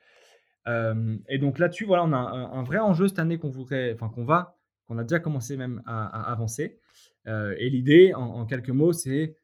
et 0.68 1.38
donc 1.40 1.58
là-dessus, 1.58 1.86
voilà, 1.86 2.04
on 2.04 2.14
a 2.14 2.18
un, 2.18 2.64
vrai 2.64 2.78
enjeu 2.78 3.08
cette 3.08 3.18
année 3.18 3.40
qu'on 3.40 3.50
voudrait, 3.50 3.94
enfin 3.94 4.10
qu'on 4.10 4.24
va, 4.24 4.60
qu'on 4.86 5.00
a 5.00 5.04
déjà 5.04 5.20
commencé 5.20 5.58
même 5.58 5.82
à, 5.88 6.32
avancer. 6.32 6.80
et 7.26 7.70
l'idée, 7.72 8.14
en, 8.14 8.46
quelques 8.46 8.70
mots, 8.70 8.94
c'est 8.94 9.36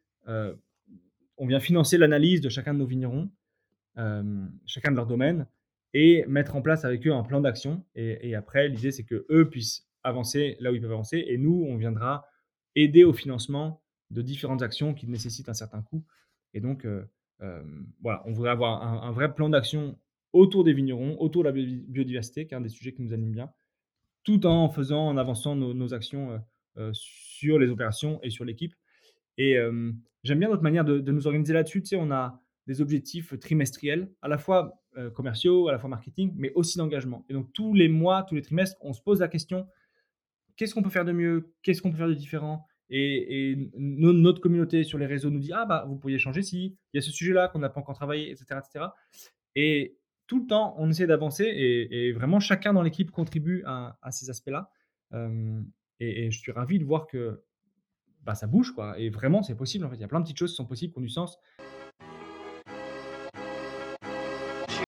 on 1.37 1.47
vient 1.47 1.59
financer 1.59 1.97
l'analyse 1.97 2.41
de 2.41 2.49
chacun 2.49 2.73
de 2.73 2.79
nos 2.79 2.85
vignerons, 2.85 3.29
chacun 4.65 4.91
de 4.91 4.95
leur 4.95 5.07
domaine, 5.07 5.47
et 5.95 6.25
mettre 6.27 6.57
en 6.57 6.61
place 6.61 6.83
avec 6.83 7.07
eux 7.07 7.13
un 7.13 7.23
plan 7.23 7.39
d'action. 7.39 7.81
Et, 7.95 8.35
après, 8.35 8.67
l'idée, 8.67 8.91
c'est 8.91 9.05
que 9.05 9.25
eux 9.29 9.49
puissent 9.49 9.87
avancer 10.03 10.57
là 10.59 10.69
où 10.71 10.75
ils 10.75 10.81
peuvent 10.81 10.91
avancer, 10.91 11.23
et 11.25 11.37
nous, 11.37 11.65
on 11.69 11.77
viendra 11.77 12.27
aider 12.75 13.05
au 13.05 13.13
financement 13.13 13.81
de 14.11 14.21
différentes 14.21 14.61
actions 14.61 14.93
qui 14.93 15.07
nécessitent 15.07 15.47
un 15.47 15.53
certain 15.53 15.81
coût. 15.81 16.03
Et 16.53 16.59
donc, 16.59 16.85
voilà, 18.01 18.23
on 18.25 18.33
voudrait 18.33 18.51
avoir 18.51 19.05
un, 19.05 19.11
vrai 19.13 19.33
plan 19.33 19.47
d'action 19.47 19.97
autour 20.33 20.65
des 20.65 20.73
vignerons, 20.73 21.15
autour 21.21 21.43
de 21.43 21.47
la 21.47 21.53
biodiversité, 21.53 22.45
qui 22.45 22.53
est 22.53 22.57
un 22.57 22.61
des 22.61 22.67
sujets 22.67 22.91
qui 22.91 23.01
nous 23.01 23.13
anime 23.13 23.31
bien, 23.31 23.49
tout 24.25 24.45
en 24.45 24.67
faisant, 24.67 25.07
en 25.07 25.15
avançant 25.15 25.55
nos, 25.55 25.93
actions 25.93 26.43
sur 26.91 27.57
les 27.57 27.69
opérations 27.69 28.19
et 28.21 28.29
sur 28.29 28.43
l'équipe. 28.43 28.75
Et 29.37 29.55
j'aime 30.23 30.39
bien 30.39 30.49
notre 30.49 30.63
manière 30.63 30.83
de, 30.83 30.99
nous 31.09 31.25
organiser 31.25 31.53
là-dessus. 31.53 31.81
Tu 31.83 31.87
sais, 31.87 31.95
on 31.95 32.11
a 32.11 32.41
des 32.67 32.81
objectifs 32.81 33.39
trimestriels, 33.39 34.11
à 34.21 34.27
la 34.27 34.37
fois 34.37 34.81
commerciaux, 35.13 35.67
à 35.67 35.71
la 35.71 35.79
fois 35.79 35.89
marketing, 35.89 36.33
mais 36.37 36.51
aussi 36.53 36.77
d'engagement. 36.77 37.25
Et 37.29 37.33
donc, 37.33 37.51
tous 37.53 37.73
les 37.73 37.89
mois, 37.89 38.23
tous 38.23 38.35
les 38.35 38.41
trimestres, 38.41 38.77
on 38.81 38.93
se 38.93 39.01
pose 39.01 39.19
la 39.19 39.27
question 39.27 39.67
qu'est-ce 40.55 40.73
qu'on 40.73 40.83
peut 40.83 40.89
faire 40.89 41.05
de 41.05 41.11
mieux? 41.11 41.53
Qu'est-ce 41.61 41.81
qu'on 41.81 41.91
peut 41.91 41.97
faire 41.97 42.07
de 42.07 42.13
différent? 42.13 42.65
Et, 42.89 43.71
notre 43.77 44.41
communauté 44.41 44.83
sur 44.83 44.97
les 44.97 45.07
réseaux 45.07 45.31
nous 45.31 45.39
dit 45.39 45.51
ah 45.53 45.65
bah 45.65 45.85
vous 45.87 45.95
pourriez 45.95 46.19
changer 46.19 46.43
si 46.43 46.77
il 46.93 46.97
y 46.97 46.99
a 46.99 47.01
ce 47.01 47.11
sujet-là 47.11 47.47
qu'on 47.47 47.59
n'a 47.59 47.69
pas 47.69 47.79
encore 47.79 47.95
travaillé, 47.95 48.29
etc., 48.29 48.59
etc. 48.63 48.85
Et 49.55 49.97
tout 50.27 50.41
le 50.41 50.47
temps, 50.47 50.75
on 50.77 50.89
essaie 50.89 51.07
d'avancer 51.07 51.45
et, 51.45 52.11
vraiment 52.13 52.39
chacun 52.39 52.73
dans 52.73 52.81
l'équipe 52.81 53.11
contribue 53.11 53.63
à, 53.65 53.97
ces 54.11 54.29
aspects-là. 54.29 54.69
et, 55.99 56.31
je 56.31 56.39
suis 56.39 56.51
ravi 56.51 56.79
de 56.79 56.83
voir 56.83 57.07
que 57.07 57.43
bah, 58.23 58.33
ça 58.33 58.47
bouge, 58.47 58.71
quoi. 58.71 58.97
Et 58.99 59.09
vraiment, 59.09 59.43
c'est 59.43 59.55
possible, 59.55 59.85
en 59.85 59.89
fait. 59.89 59.97
Il 59.97 60.01
y 60.01 60.03
a 60.03 60.07
plein 60.07 60.19
de 60.19 60.25
petites 60.25 60.39
choses 60.39 60.51
qui 60.51 60.55
sont 60.55 60.65
possibles, 60.65 60.93
qui 60.93 60.99
ont 60.99 61.03
du 61.03 61.09
sens. 61.09 61.37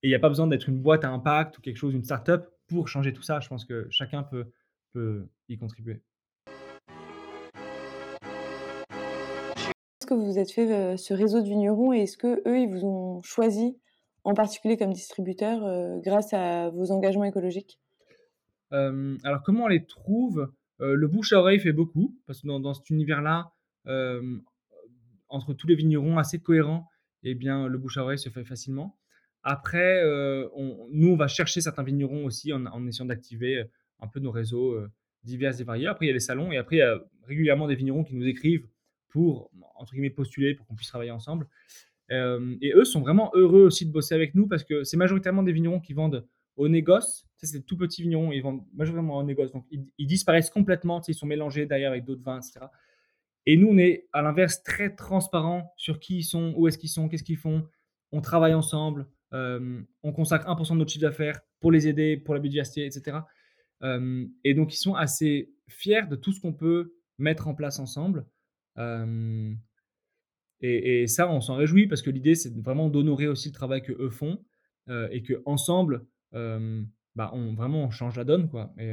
Et 0.02 0.08
il 0.08 0.10
n'y 0.10 0.14
a 0.14 0.18
pas 0.18 0.28
besoin 0.28 0.46
d'être 0.46 0.68
une 0.68 0.80
boîte 0.80 1.04
à 1.04 1.10
impact 1.10 1.58
ou 1.58 1.60
quelque 1.60 1.76
chose, 1.76 1.94
une 1.94 2.04
start-up 2.04 2.48
pour 2.68 2.88
changer 2.88 3.12
tout 3.12 3.22
ça. 3.22 3.40
Je 3.40 3.48
pense 3.48 3.64
que 3.64 3.86
chacun 3.90 4.22
peut, 4.22 4.46
peut 4.92 5.28
y 5.48 5.56
contribuer. 5.56 6.02
Est-ce 10.00 10.06
que 10.06 10.14
vous 10.14 10.26
vous 10.26 10.38
êtes 10.38 10.52
fait 10.52 10.72
euh, 10.72 10.96
ce 10.96 11.14
réseau 11.14 11.40
de 11.40 11.48
vignerons 11.48 11.92
et 11.92 12.02
est-ce 12.02 12.16
que 12.16 12.40
eux 12.48 12.60
ils 12.60 12.68
vous 12.68 12.84
ont 12.84 13.20
choisi 13.22 13.78
en 14.24 14.34
particulier 14.34 14.76
comme 14.76 14.92
distributeur 14.92 15.64
euh, 15.64 15.98
grâce 15.98 16.32
à 16.32 16.70
vos 16.70 16.92
engagements 16.92 17.24
écologiques? 17.24 17.80
Euh, 18.72 19.16
Alors 19.24 19.42
comment 19.42 19.64
on 19.64 19.68
les 19.68 19.84
trouve? 19.84 20.52
Le 20.80 21.08
bouche 21.08 21.32
à 21.32 21.40
oreille 21.40 21.58
fait 21.58 21.72
beaucoup, 21.72 22.14
parce 22.28 22.40
que 22.40 22.46
dans, 22.46 22.72
cet 22.72 22.88
univers-là, 22.88 23.50
entre 25.28 25.52
tous 25.52 25.66
les 25.66 25.74
vignerons 25.74 26.18
assez 26.18 26.38
cohérents, 26.38 26.86
eh 27.24 27.34
bien, 27.34 27.66
le 27.66 27.78
bouche 27.78 27.96
à 27.96 28.04
oreille 28.04 28.18
se 28.18 28.28
fait 28.28 28.44
facilement. 28.44 28.97
Après, 29.42 30.02
euh, 30.02 30.48
nous, 30.90 31.08
on 31.08 31.16
va 31.16 31.28
chercher 31.28 31.60
certains 31.60 31.82
vignerons 31.82 32.24
aussi 32.24 32.52
en, 32.52 32.86
essayant 32.86 33.06
d'activer 33.06 33.64
un 34.00 34.08
peu 34.08 34.20
nos 34.20 34.30
réseaux 34.30 34.78
divers 35.24 35.60
et 35.60 35.64
variés. 35.64 35.86
Après, 35.86 36.06
il 36.06 36.08
y 36.08 36.10
a 36.10 36.14
les 36.14 36.20
salons 36.20 36.52
et 36.52 36.56
après, 36.56 36.76
il 36.76 36.80
y 36.80 36.82
a 36.82 37.00
régulièrement 37.24 37.66
des 37.66 37.74
vignerons 37.74 38.04
qui 38.04 38.14
nous 38.14 38.26
écrivent 38.26 38.66
pour, 39.08 39.50
entre 39.76 39.92
guillemets, 39.92 40.10
postuler 40.10 40.54
pour 40.54 40.66
qu'on 40.66 40.74
puisse 40.74 40.88
travailler 40.88 41.10
ensemble. 41.10 41.46
et 42.10 42.72
eux 42.74 42.84
sont 42.84 43.00
vraiment 43.00 43.30
heureux 43.34 43.62
aussi 43.62 43.86
de 43.86 43.92
bosser 43.92 44.14
avec 44.14 44.34
nous 44.34 44.46
parce 44.46 44.64
que 44.64 44.84
c'est 44.84 44.96
majoritairement 44.96 45.42
des 45.42 45.52
vignerons 45.52 45.80
qui 45.80 45.92
vendent 45.92 46.26
au 46.58 46.68
négoce. 46.68 47.26
C'est 47.36 47.52
des 47.52 47.62
tout 47.62 47.76
petits 47.76 48.02
vignerons, 48.02 48.32
ils 48.32 48.42
vendent 48.42 48.64
majoritairement 48.74 49.16
au 49.16 49.22
négoce. 49.22 49.52
Donc, 49.52 49.64
ils, 49.70 50.06
disparaissent 50.06 50.50
complètement. 50.50 51.00
Ils 51.06 51.14
sont 51.14 51.26
mélangés 51.26 51.66
d'ailleurs 51.66 51.92
avec 51.92 52.04
d'autres 52.04 52.22
vins, 52.22 52.40
etc. 52.40 52.66
Et 53.46 53.56
nous, 53.56 53.68
on 53.68 53.78
est 53.78 54.08
à 54.12 54.20
l'inverse 54.20 54.62
très 54.62 54.94
transparent 54.94 55.72
sur 55.76 56.00
qui 56.00 56.18
ils 56.18 56.24
sont, 56.24 56.52
où 56.56 56.66
est-ce 56.66 56.76
qu'ils 56.76 56.90
sont, 56.90 57.08
qu'est-ce 57.08 57.22
qu'ils 57.22 57.38
font. 57.38 57.66
On 58.10 58.20
travaille 58.20 58.54
ensemble. 58.54 59.06
Euh, 59.34 59.82
on 60.02 60.12
consacre 60.12 60.46
1% 60.46 60.72
de 60.74 60.78
notre 60.78 60.90
chiffre 60.90 61.02
d'affaires 61.02 61.40
pour 61.60 61.70
les 61.70 61.88
aider, 61.88 62.16
pour 62.16 62.34
la 62.34 62.40
biodiversité, 62.40 62.86
etc. 62.86 63.18
Euh, 63.82 64.26
et 64.44 64.54
donc, 64.54 64.74
ils 64.74 64.78
sont 64.78 64.94
assez 64.94 65.52
fiers 65.68 66.06
de 66.08 66.16
tout 66.16 66.32
ce 66.32 66.40
qu'on 66.40 66.52
peut 66.52 66.94
mettre 67.18 67.48
en 67.48 67.54
place 67.54 67.78
ensemble. 67.78 68.26
Euh, 68.78 69.52
et, 70.60 71.02
et, 71.02 71.06
ça, 71.06 71.30
on 71.30 71.40
s'en 71.40 71.56
réjouit 71.56 71.86
parce 71.86 72.02
que 72.02 72.10
l'idée, 72.10 72.34
c'est 72.34 72.56
vraiment 72.56 72.88
d'honorer 72.88 73.28
aussi 73.28 73.48
le 73.48 73.54
travail 73.54 73.82
que 73.82 73.92
eux 73.92 74.10
font 74.10 74.44
et 75.10 75.22
que 75.22 75.42
ensemble, 75.44 76.06
bah, 76.32 77.30
on, 77.34 77.52
vraiment, 77.52 77.84
on 77.84 77.90
change 77.90 78.16
la 78.16 78.24
donne. 78.24 78.48
Quoi. 78.48 78.72
Et, 78.78 78.90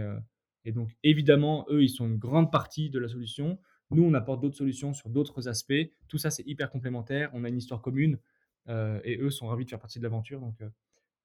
et, 0.66 0.74
donc, 0.74 0.90
évidemment, 1.04 1.66
eux, 1.70 1.84
ils 1.84 1.90
sont 1.90 2.06
une 2.06 2.18
grande 2.18 2.52
partie 2.52 2.90
de 2.90 3.00
la 3.00 3.08
solution. 3.08 3.58
Nous, 3.92 4.04
on 4.04 4.14
apporte 4.14 4.42
d'autres 4.42 4.58
solutions 4.58 4.94
sur 4.94 5.10
d'autres 5.10 5.48
aspects. 5.48 5.74
Tout 6.10 6.18
ça, 6.18 6.32
c'est 6.32 6.46
hyper 6.46 6.70
complémentaire. 6.70 7.30
On 7.34 7.46
a 7.46 7.50
une 7.50 7.58
histoire 7.58 7.82
commune 7.82 8.20
et 8.68 9.18
eux 9.20 9.30
sont 9.30 9.48
ravis 9.48 9.66
de 9.66 9.70
faire 9.70 9.80
partie 9.80 10.00
de 10.00 10.04
l'aventure. 10.04 10.40
Donc, 10.40 10.56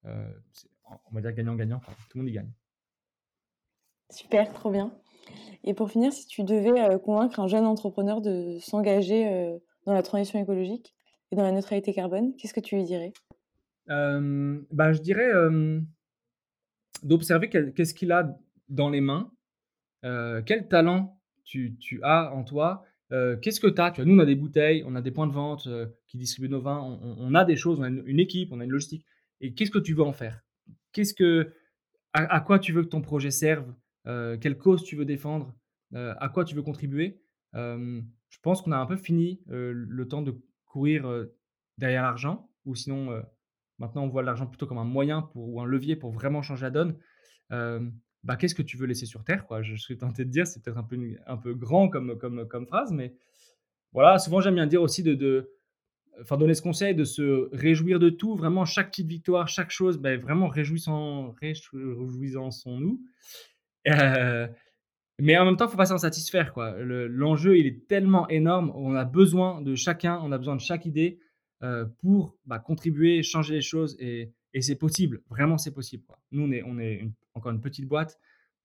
on 0.05 1.13
va 1.13 1.21
dire 1.21 1.33
gagnant-gagnant. 1.33 1.81
Tout 2.09 2.19
le 2.19 2.23
monde 2.23 2.31
y 2.31 2.33
gagne. 2.33 2.53
Super, 4.11 4.53
trop 4.53 4.71
bien. 4.71 4.93
Et 5.65 5.75
pour 5.75 5.91
finir, 5.91 6.13
si 6.13 6.27
tu 6.27 6.43
devais 6.43 6.99
convaincre 6.99 7.39
un 7.41 7.47
jeune 7.47 7.67
entrepreneur 7.67 8.21
de 8.21 8.59
s'engager 8.61 9.59
dans 9.87 9.93
la 9.93 10.03
transition 10.03 10.41
écologique 10.41 10.95
et 11.31 11.37
dans 11.37 11.43
la 11.43 11.53
neutralité 11.53 11.95
carbone, 11.95 12.35
qu'est-ce 12.37 12.55
que 12.55 12.61
tu 12.61 12.77
lui 12.77 12.85
dirais? 12.85 13.13
Bah, 13.87 14.93
Je 14.93 15.01
dirais 15.01 15.33
d'observer 17.03 17.49
qu'est-ce 17.49 17.95
qu'il 17.95 18.13
a 18.13 18.37
dans 18.69 18.91
les 18.91 19.01
mains, 19.01 19.33
euh, 20.05 20.43
quel 20.45 20.69
talent 20.69 21.19
tu, 21.45 22.01
as 22.03 22.33
en 22.33 22.45
toi, 22.45 22.85
euh, 23.13 23.37
qu'est-ce 23.37 23.61
que 23.61 23.67
tu 23.67 23.81
as, 23.81 23.93
Nous, 24.05 24.15
on 24.15 24.19
a 24.19 24.27
des 24.27 24.35
bouteilles, 24.35 24.85
on 24.87 24.95
a 24.95 25.03
des 25.03 25.11
points 25.11 25.27
de 25.27 25.33
vente 25.33 25.67
euh, 25.67 25.87
qui 26.07 26.17
distribuent 26.17 26.49
nos 26.49 26.61
vins, 26.61 26.81
on, 26.81 27.35
a 27.35 27.45
des 27.45 27.57
choses, 27.57 27.81
on 27.81 27.83
a 27.83 27.89
une, 27.89 28.21
équipe, 28.21 28.53
on 28.53 28.61
a 28.61 28.65
une 28.65 28.71
logistique. 28.71 29.05
Et 29.41 29.55
qu'est-ce 29.55 29.71
que 29.71 29.79
tu 29.79 29.95
veux 29.95 30.03
en 30.03 30.13
faire? 30.13 30.41
Qu'est-ce 30.93 31.15
que, 31.15 31.53
à, 32.13 32.41
quoi 32.41 32.59
tu 32.59 32.73
veux 32.73 32.83
que 32.83 32.89
ton 32.89 33.03
projet 33.03 33.31
serve? 33.31 33.73
Quelle 34.05 34.59
cause 34.59 34.85
tu 34.85 34.97
veux 34.97 35.05
défendre? 35.05 35.55
À 35.95 36.29
quoi 36.29 36.45
tu 36.45 36.55
veux 36.55 36.63
contribuer? 36.63 37.23
Je 37.55 38.39
pense 38.43 38.63
qu'on 38.63 38.73
a 38.73 38.79
un 38.79 38.87
peu 38.87 38.97
fini 38.97 39.41
le 39.47 40.05
temps 40.09 40.23
de 40.23 40.35
courir 40.67 41.27
derrière 41.79 42.03
l'argent, 42.03 42.51
ou 42.65 42.75
sinon 42.75 43.23
Maintenant, 43.81 44.05
on 44.05 44.09
voit 44.09 44.23
l'argent 44.23 44.47
plutôt 44.47 44.67
comme 44.67 44.77
un 44.77 44.85
moyen 44.85 45.23
pour, 45.23 45.49
ou 45.49 45.61
un 45.63 45.65
levier 45.65 45.97
pour 45.97 46.13
vraiment 46.13 46.43
changer 46.43 46.67
la 46.67 46.71
donne. 46.71 46.99
Bah, 48.25 48.37
qu'est-ce 48.37 48.55
que 48.55 48.63
tu 48.63 48.77
veux 48.77 48.87
laisser 48.87 49.07
sur 49.07 49.25
Terre 49.25 49.47
quoi 49.47 49.63
Je 49.63 49.75
suis 49.75 49.97
tenté 49.97 50.25
de 50.25 50.31
dire, 50.31 50.47
c'est 50.47 50.63
peut-être 50.63 50.79
un 50.79 50.83
peu, 50.83 50.99
un 51.27 51.37
peu 51.37 51.55
grand 51.55 51.89
comme, 51.89 52.19
comme, 52.19 52.47
comme 52.47 52.67
phrase, 52.67 52.93
mais 52.93 53.15
voilà, 53.93 54.19
souvent 54.19 54.41
j'aime 54.41 54.55
bien 54.55 54.67
dire 54.67 54.83
aussi 54.83 55.03
de, 55.03 55.15
de 55.15 55.51
enfin, 56.21 56.37
donner 56.37 56.55
ce 56.55 56.63
conseil 56.63 56.95
de 56.95 57.05
se 57.05 57.49
réjouir 57.55 57.99
de 57.99 58.11
tout, 58.11 58.37
vraiment 58.37 58.65
chaque 58.65 58.91
petite 58.91 59.09
victoire, 59.09 59.49
chaque 59.49 59.71
chose, 59.71 59.99
bah, 59.99 60.17
vraiment 60.17 60.49
réjouissant, 60.49 61.35
réjouissons-nous. 61.41 63.01
Euh, 63.89 64.47
mais 65.19 65.39
en 65.39 65.45
même 65.45 65.57
temps, 65.57 65.67
il 65.67 65.71
faut 65.71 65.77
pas 65.77 65.87
s'en 65.87 65.99
satisfaire. 65.99 66.53
L'enjeu, 66.57 67.59
il 67.59 67.67
est 67.67 67.87
tellement 67.89 68.29
énorme, 68.29 68.73
on 68.75 68.95
a 68.95 69.05
besoin 69.05 69.61
de 69.63 69.75
chacun, 69.75 70.21
on 70.23 70.33
a 70.33 70.39
besoin 70.39 70.57
de 70.57 70.61
chaque 70.61 70.87
idée. 70.87 71.19
Euh, 71.63 71.85
pour 72.01 72.39
bah, 72.47 72.59
contribuer, 72.59 73.23
changer 73.23 73.55
les 73.55 73.61
choses. 73.61 73.95
Et, 74.01 74.33
c'est 74.61 74.77
possible, 74.77 75.23
vraiment 75.29 75.59
c'est 75.59 75.73
possible. 75.73 76.05
Nous, 76.33 76.43
on 76.43 76.79
est, 76.79 77.09
encore 77.35 77.53
une 77.53 77.61
petite 77.61 77.87
boîte 77.87 78.19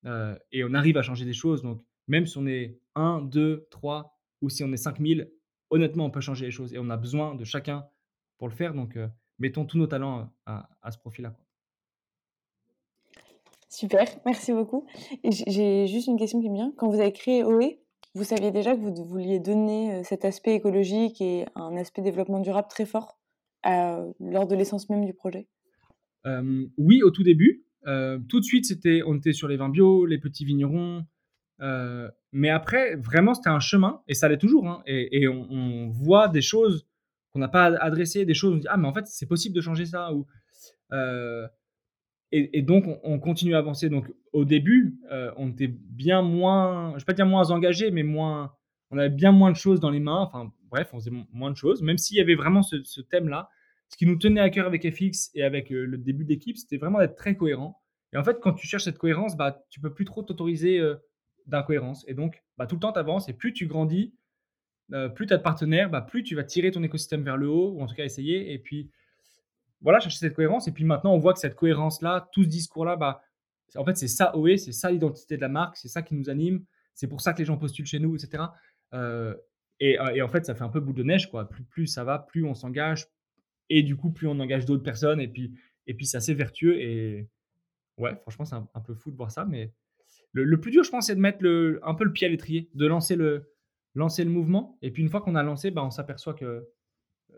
euh, 0.06 0.38
et 0.52 0.64
on 0.64 0.74
arrive 0.74 0.98
à 0.98 1.04
changer 1.04 1.26
des 1.26 1.34
choses. 1.34 1.62
Donc, 1.62 1.82
même 2.08 2.26
si 2.26 2.38
on 2.38 2.48
est 2.48 2.80
1, 2.96 3.22
2, 3.22 3.68
3 3.70 4.20
ou 4.42 4.50
si 4.50 4.64
on 4.64 4.72
est 4.72 4.78
5000, 4.78 5.32
honnêtement, 5.70 6.06
on 6.06 6.12
peut 6.12 6.22
changer 6.22 6.46
les 6.46 6.52
choses 6.52 6.74
et 6.74 6.80
on 6.80 6.90
a 6.90 6.98
besoin 6.98 7.36
de 7.36 7.44
chacun 7.44 7.88
pour 8.38 8.48
le 8.48 8.54
faire. 8.54 8.74
Donc, 8.74 8.98
euh, 8.98 9.08
mettons 9.40 9.66
tous 9.66 9.78
nos 9.78 9.88
talents 9.88 10.32
à, 10.46 10.92
ce 10.92 10.98
profil-là. 10.98 11.36
Super, 13.70 14.06
merci 14.26 14.54
beaucoup. 14.54 14.86
J'ai 15.24 15.88
juste 15.88 16.08
une 16.08 16.18
question 16.18 16.42
qui 16.42 16.50
me 16.50 16.56
vient. 16.56 16.74
Quand 16.78 16.90
vous 16.90 17.00
avez 17.00 17.12
créé 17.12 17.44
OE, 17.44 17.78
vous 18.14 18.24
saviez 18.24 18.52
déjà 18.52 18.76
que 18.76 18.80
vous 18.80 19.04
vouliez 19.04 19.40
donner 19.40 20.04
cet 20.06 20.24
aspect 20.24 20.56
écologique 20.56 21.20
et 21.20 21.46
un 21.56 21.76
aspect 21.76 22.02
développement 22.02 22.40
durable 22.40 22.70
très 22.70 22.86
fort 22.86 23.20
lors 23.66 24.48
de 24.48 24.56
l'essence 24.56 24.90
même 24.90 25.06
du 25.06 25.14
projet? 25.14 25.48
Oui, 26.78 27.04
au 27.04 27.12
tout 27.12 27.24
début. 27.24 27.66
tout 27.84 28.40
de 28.40 28.46
suite, 28.46 28.66
c'était, 28.66 29.02
on 29.06 29.16
était 29.16 29.34
sur 29.34 29.48
les 29.48 29.58
vins 29.58 29.70
bio, 29.70 30.06
les 30.06 30.18
petits 30.18 30.46
vignerons. 30.46 31.06
mais 32.32 32.50
après, 32.50 32.96
vraiment, 32.96 33.34
c'était 33.34 33.50
un 33.50 33.60
chemin, 33.60 34.02
et 34.08 34.14
ça 34.14 34.28
l'est 34.28 34.38
toujours. 34.38 34.68
Hein, 34.68 34.84
et, 34.86 35.28
on, 35.28 35.90
voit 35.90 36.28
des 36.28 36.42
choses 36.42 36.88
qu'on 37.32 37.40
n'a 37.40 37.48
pas 37.48 37.66
adressées, 37.66 38.26
des 38.26 38.34
choses, 38.34 38.54
on 38.54 38.58
dit, 38.58 38.68
ah, 38.70 38.78
mais 38.78 38.88
en 38.88 38.94
fait, 38.94 39.08
c'est 39.08 39.28
possible 39.28 39.56
de 39.56 39.62
changer 39.62 39.86
ça. 39.86 40.10
Et, 42.38 42.62
donc, 42.64 42.86
on, 43.04 43.20
continue 43.20 43.56
à 43.56 43.60
avancer. 43.60 43.90
Donc, 43.90 44.12
au 44.34 44.44
début, 44.44 45.00
euh, 45.12 45.32
on 45.38 45.52
était 45.52 45.70
bien 45.70 46.22
moins, 46.22 46.90
je 46.90 46.96
ne 46.96 47.00
vais 47.00 47.06
pas 47.06 47.14
dire 47.14 47.26
moins 47.26 47.50
engagé, 47.52 47.92
mais 47.92 48.04
moins, 48.04 48.52
on 48.92 48.98
avait 48.98 49.10
bien 49.10 49.32
moins 49.32 49.52
de 49.52 49.56
choses 49.56 49.80
dans 49.80 49.90
les 49.90 50.02
mains. 50.02 50.20
Enfin, 50.20 50.52
bref, 50.70 50.90
on 50.92 51.00
faisait 51.00 51.14
moins 51.32 51.52
de 51.52 51.56
choses, 51.56 51.82
même 51.82 51.98
s'il 51.98 52.18
y 52.18 52.20
avait 52.20 52.36
vraiment 52.36 52.62
ce, 52.62 53.02
thème-là. 53.02 53.50
Ce 53.90 53.98
qui 53.98 54.06
nous 54.06 54.18
tenait 54.18 54.42
à 54.42 54.50
cœur 54.50 54.68
avec 54.68 54.90
FX 54.90 55.32
et 55.36 55.44
avec 55.44 55.72
euh, 55.72 55.86
le 55.86 55.98
début 55.98 56.26
d'équipe, 56.26 56.58
c'était 56.58 56.78
vraiment 56.78 57.00
d'être 57.00 57.16
très 57.16 57.36
cohérent. 57.36 57.82
Et 58.14 58.18
en 58.18 58.24
fait, 58.24 58.40
quand 58.40 58.54
tu 58.54 58.68
cherches 58.68 58.84
cette 58.84 58.98
cohérence, 58.98 59.38
bah, 59.38 59.64
tu 59.70 59.80
peux 59.80 59.94
plus 59.94 60.06
trop 60.06 60.24
t'autoriser 60.24 60.80
euh, 60.80 60.96
d'incohérence. 61.46 62.04
Et 62.08 62.14
donc, 62.14 62.44
bah, 62.58 62.68
tout 62.68 62.76
le 62.76 62.82
temps, 62.82 62.94
tu 62.94 63.00
avances. 63.00 63.30
Et 63.30 63.34
plus 63.34 63.54
tu 63.54 63.68
grandis, 63.68 64.14
plus 65.16 65.26
tu 65.26 65.34
as 65.34 65.38
de 65.38 65.42
partenaires, 65.42 65.90
bah, 65.90 66.02
plus 66.02 66.24
tu 66.24 66.36
vas 66.36 66.44
tirer 66.44 66.72
ton 66.72 66.84
écosystème 66.84 67.24
vers 67.24 67.38
le 67.38 67.50
haut, 67.50 67.72
ou 67.72 67.82
en 67.82 67.88
tout 67.88 67.96
cas 67.96 68.06
essayer. 68.06 68.54
Et 68.54 68.60
puis, 68.60 68.92
voilà, 69.82 70.00
chercher 70.00 70.20
cette 70.20 70.34
cohérence. 70.34 70.68
Et 70.68 70.72
puis 70.72 70.84
maintenant, 70.84 71.14
on 71.14 71.20
voit 71.20 71.34
que 71.34 71.40
cette 71.40 71.56
cohérence-là, 71.56 72.30
tout 72.32 72.44
ce 72.44 72.48
discours-là, 72.48 72.96
bah, 72.96 73.22
en 73.76 73.86
fait, 73.86 73.98
c'est 73.98 74.08
ça 74.08 74.36
OE, 74.36 74.58
c'est 74.58 74.72
ça 74.72 74.92
l'identité 74.92 75.36
de 75.38 75.42
la 75.42 75.50
marque, 75.50 75.78
c'est 75.78 75.88
ça 75.88 76.02
qui 76.02 76.16
nous 76.16 76.30
anime, 76.30 76.64
c'est 76.94 77.08
pour 77.08 77.22
ça 77.22 77.34
que 77.34 77.40
les 77.40 77.46
gens 77.46 77.58
postulent 77.58 77.86
chez 77.86 78.00
nous, 78.00 78.16
etc. 78.16 78.44
Euh, 78.94 79.36
et, 79.80 80.00
en 80.00 80.28
fait, 80.30 80.46
ça 80.46 80.56
fait 80.56 80.64
un 80.64 80.70
peu 80.70 80.80
boule 80.80 80.96
de 80.96 81.04
neige, 81.04 81.30
quoi. 81.30 81.50
Plus 81.70 81.88
ça 81.88 82.04
va, 82.04 82.20
plus 82.20 82.46
on 82.46 82.54
s'engage, 82.54 83.08
et 83.70 83.84
du 83.84 83.96
coup, 83.96 84.12
plus 84.12 84.28
on 84.28 84.40
engage 84.40 84.66
d'autres 84.66 84.84
personnes, 84.84 85.20
et 85.20 85.28
puis, 85.28 85.54
et 85.88 85.94
puis 85.94 86.06
c'est 86.06 86.18
assez 86.18 86.34
vertueux. 86.34 86.80
Et 86.80 87.28
ouais, 87.98 88.16
franchement, 88.22 88.46
c'est 88.46 88.56
un, 88.56 88.82
peu 88.82 88.94
fou 88.94 89.12
de 89.12 89.16
voir 89.16 89.32
ça, 89.32 89.46
mais 89.46 89.72
le, 90.32 90.60
plus 90.60 90.72
dur, 90.72 90.84
je 90.84 90.92
pense, 90.92 91.08
c'est 91.08 91.16
de 91.16 91.22
mettre 91.22 91.42
le, 91.42 91.80
un 91.84 91.94
peu 91.94 92.04
le 92.04 92.12
pied 92.12 92.28
à 92.28 92.30
l'étrier, 92.30 92.70
de 92.74 92.86
lancer 92.86 93.16
le, 93.16 93.52
lancer 93.96 94.24
le 94.24 94.30
mouvement, 94.30 94.78
et 94.82 94.92
puis 94.92 95.02
une 95.02 95.10
fois 95.10 95.22
qu'on 95.22 95.36
a 95.36 95.44
lancé, 95.44 95.72
bah, 95.72 95.84
on 95.84 95.92
s'aperçoit 95.92 96.34
que 96.34 96.68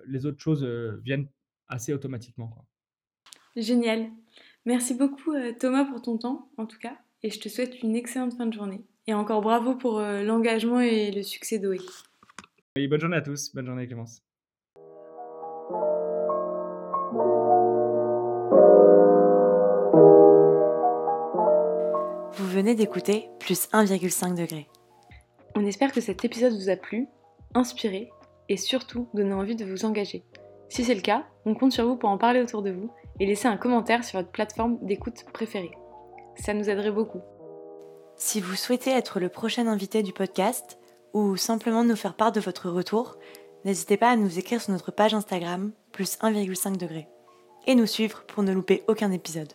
les 0.07 0.25
autres 0.25 0.39
choses 0.41 0.63
euh, 0.63 0.99
viennent 1.03 1.27
assez 1.67 1.93
automatiquement. 1.93 2.47
Quoi. 2.47 2.65
Génial. 3.55 4.09
Merci 4.65 4.95
beaucoup 4.95 5.33
euh, 5.33 5.53
Thomas 5.57 5.85
pour 5.85 6.01
ton 6.01 6.17
temps, 6.17 6.49
en 6.57 6.65
tout 6.65 6.79
cas, 6.79 6.97
et 7.23 7.29
je 7.29 7.39
te 7.39 7.49
souhaite 7.49 7.81
une 7.83 7.95
excellente 7.95 8.33
fin 8.33 8.45
de 8.45 8.53
journée. 8.53 8.81
Et 9.05 9.13
encore 9.13 9.41
bravo 9.41 9.75
pour 9.75 9.99
euh, 9.99 10.23
l'engagement 10.23 10.81
et 10.81 11.11
le 11.11 11.23
succès 11.23 11.59
d'OE. 11.59 11.77
Oui, 12.75 12.87
bonne 12.87 12.99
journée 12.99 13.17
à 13.17 13.21
tous, 13.21 13.53
bonne 13.53 13.65
journée 13.65 13.87
Clémence. 13.87 14.21
Venez 22.57 22.73
d'écouter 22.73 23.29
plus 23.39 23.69
1,5 23.69 24.33
degré. 24.33 24.67
On 25.55 25.63
espère 25.63 25.91
que 25.91 26.01
cet 26.01 26.25
épisode 26.25 26.53
vous 26.53 26.69
a 26.69 26.75
plu, 26.75 27.07
inspiré 27.53 28.09
et 28.49 28.57
surtout 28.57 29.07
donné 29.13 29.31
envie 29.31 29.55
de 29.55 29.63
vous 29.63 29.85
engager. 29.85 30.23
Si 30.67 30.83
c'est 30.83 30.95
le 30.95 31.01
cas, 31.01 31.27
on 31.45 31.53
compte 31.53 31.71
sur 31.71 31.85
vous 31.85 31.97
pour 31.97 32.09
en 32.09 32.17
parler 32.17 32.41
autour 32.41 32.63
de 32.63 32.71
vous 32.71 32.89
et 33.19 33.27
laisser 33.27 33.47
un 33.47 33.57
commentaire 33.57 34.03
sur 34.03 34.17
votre 34.17 34.31
plateforme 34.31 34.79
d'écoute 34.81 35.23
préférée. 35.33 35.69
Ça 36.35 36.55
nous 36.55 36.67
aiderait 36.67 36.89
beaucoup. 36.89 37.21
Si 38.15 38.41
vous 38.41 38.55
souhaitez 38.55 38.89
être 38.89 39.19
le 39.19 39.29
prochain 39.29 39.67
invité 39.67 40.01
du 40.01 40.11
podcast 40.11 40.79
ou 41.13 41.37
simplement 41.37 41.83
nous 41.83 41.95
faire 41.95 42.15
part 42.15 42.31
de 42.31 42.39
votre 42.39 42.71
retour, 42.71 43.19
n'hésitez 43.65 43.97
pas 43.97 44.09
à 44.09 44.15
nous 44.15 44.39
écrire 44.39 44.63
sur 44.63 44.73
notre 44.73 44.89
page 44.89 45.13
Instagram 45.13 45.73
plus 45.91 46.17
1,5 46.21 46.77
degré 46.77 47.07
et 47.67 47.75
nous 47.75 47.85
suivre 47.85 48.23
pour 48.25 48.41
ne 48.41 48.51
louper 48.51 48.83
aucun 48.87 49.11
épisode. 49.11 49.53